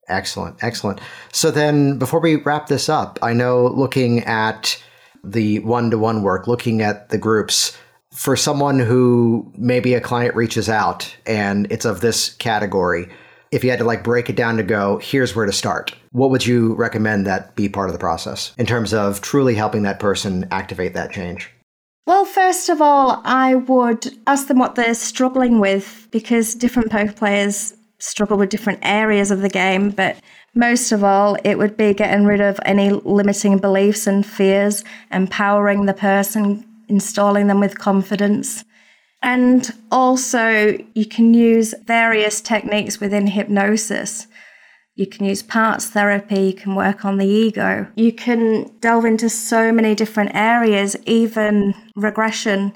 Excellent, 0.07 0.63
excellent. 0.63 0.99
So 1.31 1.49
then, 1.51 1.97
before 1.97 2.19
we 2.19 2.35
wrap 2.35 2.67
this 2.67 2.89
up, 2.89 3.17
I 3.21 3.33
know 3.33 3.67
looking 3.67 4.23
at 4.25 4.81
the 5.23 5.59
one 5.59 5.89
to 5.91 5.97
one 5.97 6.21
work, 6.21 6.47
looking 6.47 6.81
at 6.81 7.09
the 7.09 7.17
groups, 7.17 7.75
for 8.13 8.35
someone 8.35 8.79
who 8.79 9.51
maybe 9.57 9.93
a 9.93 10.01
client 10.01 10.35
reaches 10.35 10.69
out 10.69 11.15
and 11.25 11.67
it's 11.71 11.85
of 11.85 12.01
this 12.01 12.33
category, 12.35 13.09
if 13.55 13.63
you 13.63 13.69
had 13.69 13.79
to 13.79 13.85
like 13.85 14.03
break 14.03 14.29
it 14.29 14.35
down 14.35 14.57
to 14.57 14.63
go, 14.63 14.97
here's 14.97 15.33
where 15.33 15.45
to 15.45 15.51
start, 15.51 15.95
what 16.11 16.29
would 16.29 16.45
you 16.45 16.75
recommend 16.75 17.25
that 17.25 17.55
be 17.55 17.69
part 17.69 17.87
of 17.87 17.93
the 17.93 17.99
process 17.99 18.53
in 18.57 18.65
terms 18.65 18.93
of 18.93 19.21
truly 19.21 19.55
helping 19.55 19.83
that 19.83 19.99
person 19.99 20.45
activate 20.51 20.93
that 20.93 21.11
change? 21.11 21.49
Well, 22.05 22.25
first 22.25 22.69
of 22.69 22.81
all, 22.81 23.21
I 23.23 23.55
would 23.55 24.13
ask 24.27 24.47
them 24.47 24.59
what 24.59 24.75
they're 24.75 24.93
struggling 24.93 25.59
with 25.59 26.07
because 26.11 26.53
different 26.53 26.91
poker 26.91 27.13
players 27.13 27.73
struggle 27.97 28.37
with 28.37 28.49
different 28.49 28.79
areas 28.83 29.31
of 29.31 29.41
the 29.41 29.49
game. 29.49 29.89
But 29.89 30.17
most 30.53 30.91
of 30.91 31.03
all, 31.03 31.37
it 31.43 31.57
would 31.57 31.77
be 31.77 31.93
getting 31.93 32.25
rid 32.25 32.41
of 32.41 32.59
any 32.65 32.91
limiting 32.91 33.57
beliefs 33.57 34.05
and 34.05 34.25
fears, 34.25 34.83
empowering 35.11 35.85
the 35.85 35.93
person, 35.93 36.65
installing 36.89 37.47
them 37.47 37.61
with 37.61 37.79
confidence. 37.79 38.65
And 39.21 39.73
also, 39.91 40.77
you 40.93 41.05
can 41.05 41.33
use 41.33 41.73
various 41.85 42.41
techniques 42.41 42.99
within 42.99 43.27
hypnosis 43.27 44.27
you 44.95 45.05
can 45.05 45.25
use 45.25 45.43
parts 45.43 45.89
therapy, 45.89 46.39
you 46.39 46.53
can 46.53 46.73
work 46.73 47.03
on 47.03 47.17
the 47.17 47.25
ego. 47.25 47.87
You 47.95 48.13
can 48.13 48.71
delve 48.79 49.03
into 49.03 49.29
so 49.29 49.71
many 49.71 49.93
different 49.93 50.31
areas, 50.33 50.95
even 51.05 51.75
regression 51.95 52.73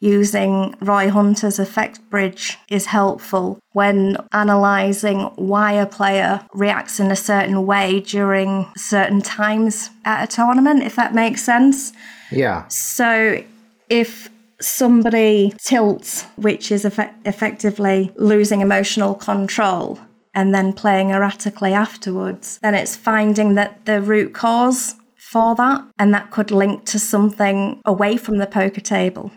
using 0.00 0.74
Roy 0.80 1.10
Hunter's 1.10 1.58
affect 1.58 2.08
bridge 2.08 2.56
is 2.70 2.86
helpful 2.86 3.58
when 3.72 4.16
analyzing 4.32 5.22
why 5.34 5.72
a 5.72 5.86
player 5.86 6.46
reacts 6.54 7.00
in 7.00 7.10
a 7.10 7.16
certain 7.16 7.66
way 7.66 8.00
during 8.00 8.70
certain 8.76 9.20
times 9.20 9.90
at 10.04 10.24
a 10.24 10.36
tournament, 10.36 10.84
if 10.84 10.96
that 10.96 11.14
makes 11.14 11.42
sense. 11.42 11.92
Yeah. 12.30 12.66
So 12.68 13.42
if 13.90 14.30
somebody 14.60 15.54
tilts, 15.58 16.24
which 16.36 16.72
is 16.72 16.84
effect- 16.84 17.26
effectively 17.26 18.12
losing 18.16 18.60
emotional 18.60 19.14
control, 19.14 19.98
and 20.34 20.54
then 20.54 20.72
playing 20.72 21.10
erratically 21.10 21.72
afterwards, 21.72 22.58
then 22.62 22.74
it's 22.74 22.96
finding 22.96 23.54
that 23.54 23.84
the 23.86 24.00
root 24.00 24.34
cause 24.34 24.94
for 25.16 25.54
that 25.56 25.84
and 25.98 26.14
that 26.14 26.30
could 26.30 26.50
link 26.50 26.84
to 26.86 26.98
something 26.98 27.80
away 27.84 28.16
from 28.16 28.38
the 28.38 28.46
poker 28.46 28.80
table. 28.80 29.30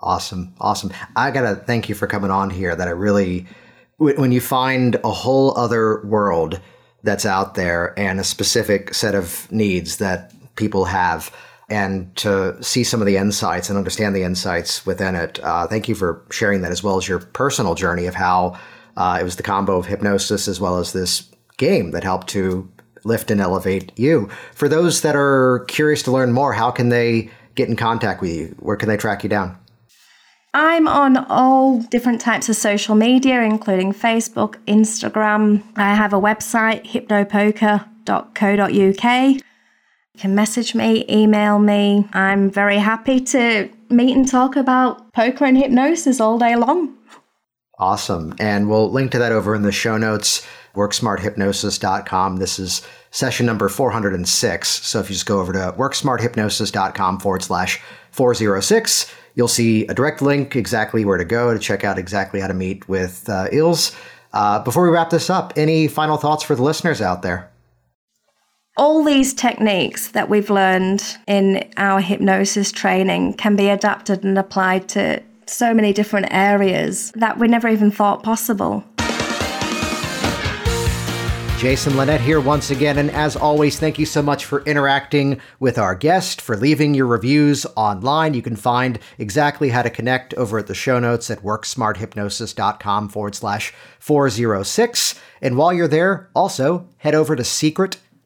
Awesome. 0.00 0.54
Awesome. 0.60 0.92
I 1.16 1.30
got 1.30 1.48
to 1.48 1.56
thank 1.56 1.88
you 1.88 1.94
for 1.94 2.06
coming 2.06 2.30
on 2.30 2.50
here 2.50 2.76
that 2.76 2.88
I 2.88 2.90
really 2.90 3.46
when 3.96 4.32
you 4.32 4.40
find 4.40 4.96
a 5.04 5.10
whole 5.10 5.56
other 5.56 6.04
world 6.04 6.60
that's 7.04 7.24
out 7.24 7.54
there 7.54 7.98
and 7.98 8.18
a 8.18 8.24
specific 8.24 8.92
set 8.92 9.14
of 9.14 9.50
needs 9.52 9.98
that 9.98 10.34
people 10.56 10.84
have 10.86 11.34
and 11.68 12.14
to 12.16 12.62
see 12.62 12.84
some 12.84 13.00
of 13.00 13.06
the 13.06 13.16
insights 13.16 13.68
and 13.68 13.78
understand 13.78 14.14
the 14.14 14.22
insights 14.22 14.84
within 14.84 15.14
it. 15.14 15.40
Uh, 15.42 15.66
thank 15.66 15.88
you 15.88 15.94
for 15.94 16.24
sharing 16.30 16.62
that 16.62 16.72
as 16.72 16.82
well 16.82 16.96
as 16.96 17.08
your 17.08 17.18
personal 17.18 17.74
journey 17.74 18.06
of 18.06 18.14
how 18.14 18.58
uh, 18.96 19.18
it 19.20 19.24
was 19.24 19.36
the 19.36 19.42
combo 19.42 19.78
of 19.78 19.86
hypnosis 19.86 20.46
as 20.46 20.60
well 20.60 20.78
as 20.78 20.92
this 20.92 21.30
game 21.56 21.92
that 21.92 22.04
helped 22.04 22.28
to 22.28 22.70
lift 23.04 23.30
and 23.30 23.40
elevate 23.40 23.92
you. 23.96 24.28
For 24.54 24.68
those 24.68 25.02
that 25.02 25.16
are 25.16 25.64
curious 25.68 26.02
to 26.04 26.12
learn 26.12 26.32
more, 26.32 26.52
how 26.52 26.70
can 26.70 26.88
they 26.88 27.30
get 27.54 27.68
in 27.68 27.76
contact 27.76 28.20
with 28.20 28.30
you? 28.30 28.56
Where 28.58 28.76
can 28.76 28.88
they 28.88 28.96
track 28.96 29.22
you 29.22 29.28
down? 29.28 29.58
I'm 30.54 30.86
on 30.86 31.16
all 31.16 31.80
different 31.80 32.20
types 32.20 32.48
of 32.48 32.54
social 32.54 32.94
media, 32.94 33.42
including 33.42 33.92
Facebook, 33.92 34.54
Instagram. 34.66 35.64
I 35.76 35.94
have 35.94 36.12
a 36.12 36.20
website, 36.20 36.86
hypnopoker.co.uk. 36.86 39.44
You 40.14 40.20
can 40.20 40.34
message 40.36 40.76
me, 40.76 41.04
email 41.10 41.58
me. 41.58 42.08
I'm 42.12 42.48
very 42.48 42.78
happy 42.78 43.18
to 43.20 43.68
meet 43.90 44.16
and 44.16 44.28
talk 44.28 44.54
about 44.54 45.12
poker 45.12 45.44
and 45.44 45.58
hypnosis 45.58 46.20
all 46.20 46.38
day 46.38 46.54
long. 46.54 46.96
Awesome. 47.80 48.32
And 48.38 48.70
we'll 48.70 48.92
link 48.92 49.10
to 49.12 49.18
that 49.18 49.32
over 49.32 49.56
in 49.56 49.62
the 49.62 49.72
show 49.72 49.96
notes, 49.96 50.46
worksmarthypnosis.com. 50.76 52.36
This 52.36 52.60
is 52.60 52.86
session 53.10 53.44
number 53.44 53.68
406. 53.68 54.68
So 54.68 55.00
if 55.00 55.10
you 55.10 55.14
just 55.14 55.26
go 55.26 55.40
over 55.40 55.52
to 55.52 55.74
worksmarthypnosis.com 55.76 57.18
forward 57.18 57.42
slash 57.42 57.82
406, 58.12 59.12
you'll 59.34 59.48
see 59.48 59.84
a 59.88 59.94
direct 59.94 60.22
link 60.22 60.54
exactly 60.54 61.04
where 61.04 61.18
to 61.18 61.24
go 61.24 61.52
to 61.52 61.58
check 61.58 61.82
out 61.82 61.98
exactly 61.98 62.38
how 62.38 62.46
to 62.46 62.54
meet 62.54 62.88
with 62.88 63.28
uh, 63.28 63.48
Ilse. 63.50 63.96
Uh, 64.32 64.62
before 64.62 64.84
we 64.84 64.90
wrap 64.90 65.10
this 65.10 65.28
up, 65.28 65.52
any 65.56 65.88
final 65.88 66.16
thoughts 66.16 66.44
for 66.44 66.54
the 66.54 66.62
listeners 66.62 67.00
out 67.00 67.22
there? 67.22 67.50
All 68.76 69.04
these 69.04 69.32
techniques 69.32 70.08
that 70.08 70.28
we've 70.28 70.50
learned 70.50 71.16
in 71.28 71.70
our 71.76 72.00
hypnosis 72.00 72.72
training 72.72 73.34
can 73.34 73.54
be 73.54 73.68
adapted 73.68 74.24
and 74.24 74.36
applied 74.36 74.88
to 74.88 75.22
so 75.46 75.72
many 75.72 75.92
different 75.92 76.26
areas 76.32 77.12
that 77.12 77.38
we 77.38 77.46
never 77.46 77.68
even 77.68 77.92
thought 77.92 78.24
possible. 78.24 78.82
Jason 81.56 81.96
Linett 81.96 82.20
here 82.20 82.40
once 82.40 82.70
again, 82.70 82.98
and 82.98 83.12
as 83.12 83.36
always, 83.36 83.78
thank 83.78 83.96
you 83.96 84.04
so 84.04 84.20
much 84.20 84.44
for 84.44 84.64
interacting 84.64 85.40
with 85.60 85.78
our 85.78 85.94
guest, 85.94 86.40
for 86.40 86.56
leaving 86.56 86.94
your 86.94 87.06
reviews 87.06 87.64
online. 87.76 88.34
You 88.34 88.42
can 88.42 88.56
find 88.56 88.98
exactly 89.18 89.68
how 89.68 89.82
to 89.82 89.88
connect 89.88 90.34
over 90.34 90.58
at 90.58 90.66
the 90.66 90.74
show 90.74 90.98
notes 90.98 91.30
at 91.30 91.44
worksmarthypnosis.com 91.44 93.08
forward 93.08 93.36
slash 93.36 93.72
406. 94.00 95.14
And 95.40 95.56
while 95.56 95.72
you're 95.72 95.86
there, 95.86 96.28
also 96.34 96.88
head 96.98 97.14
over 97.14 97.36
to 97.36 97.44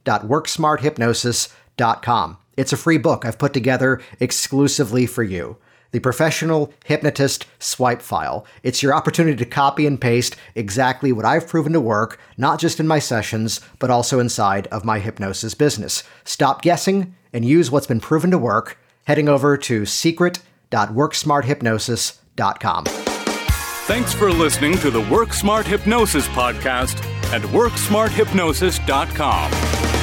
secret.worksmarthypnosis.com. 0.09 2.39
It's 2.57 2.73
a 2.73 2.77
free 2.77 2.99
book 2.99 3.25
I've 3.25 3.39
put 3.39 3.53
together 3.53 4.01
exclusively 4.21 5.07
for 5.07 5.23
you 5.23 5.57
the 5.91 6.01
Professional 6.01 6.71
Hypnotist 6.85 7.47
Swipe 7.59 8.03
File. 8.03 8.45
It's 8.63 8.83
your 8.83 8.93
opportunity 8.93 9.39
to 9.39 9.47
copy 9.47 9.87
and 9.87 9.99
paste 9.99 10.37
exactly 10.55 11.13
what 11.13 11.25
I've 11.25 11.49
proven 11.49 11.73
to 11.73 11.81
work, 11.81 12.21
not 12.37 12.61
just 12.61 12.79
in 12.79 12.87
my 12.87 12.99
sessions, 12.99 13.63
but 13.79 13.89
also 13.89 14.21
inside 14.21 14.67
of 14.67 14.85
my 14.85 14.99
hypnosis 14.99 15.55
business. 15.55 16.03
Stop 16.25 16.61
guessing 16.61 17.15
and 17.33 17.43
use 17.43 17.71
what's 17.71 17.87
been 17.87 18.01
proven 18.01 18.31
to 18.33 18.39
work, 18.39 18.77
heading 19.05 19.31
over 19.31 19.57
to 19.57 19.87
secret.worksmarthypnosis.com. 19.87 22.85
Thanks 22.85 24.13
for 24.13 24.31
listening 24.31 24.77
to 24.81 24.91
the 24.91 25.01
Work 25.01 25.33
Smart 25.33 25.67
Hypnosis 25.67 26.29
podcast 26.29 27.03
at 27.33 27.41
WorkSmartHypnosis.com. 27.41 29.98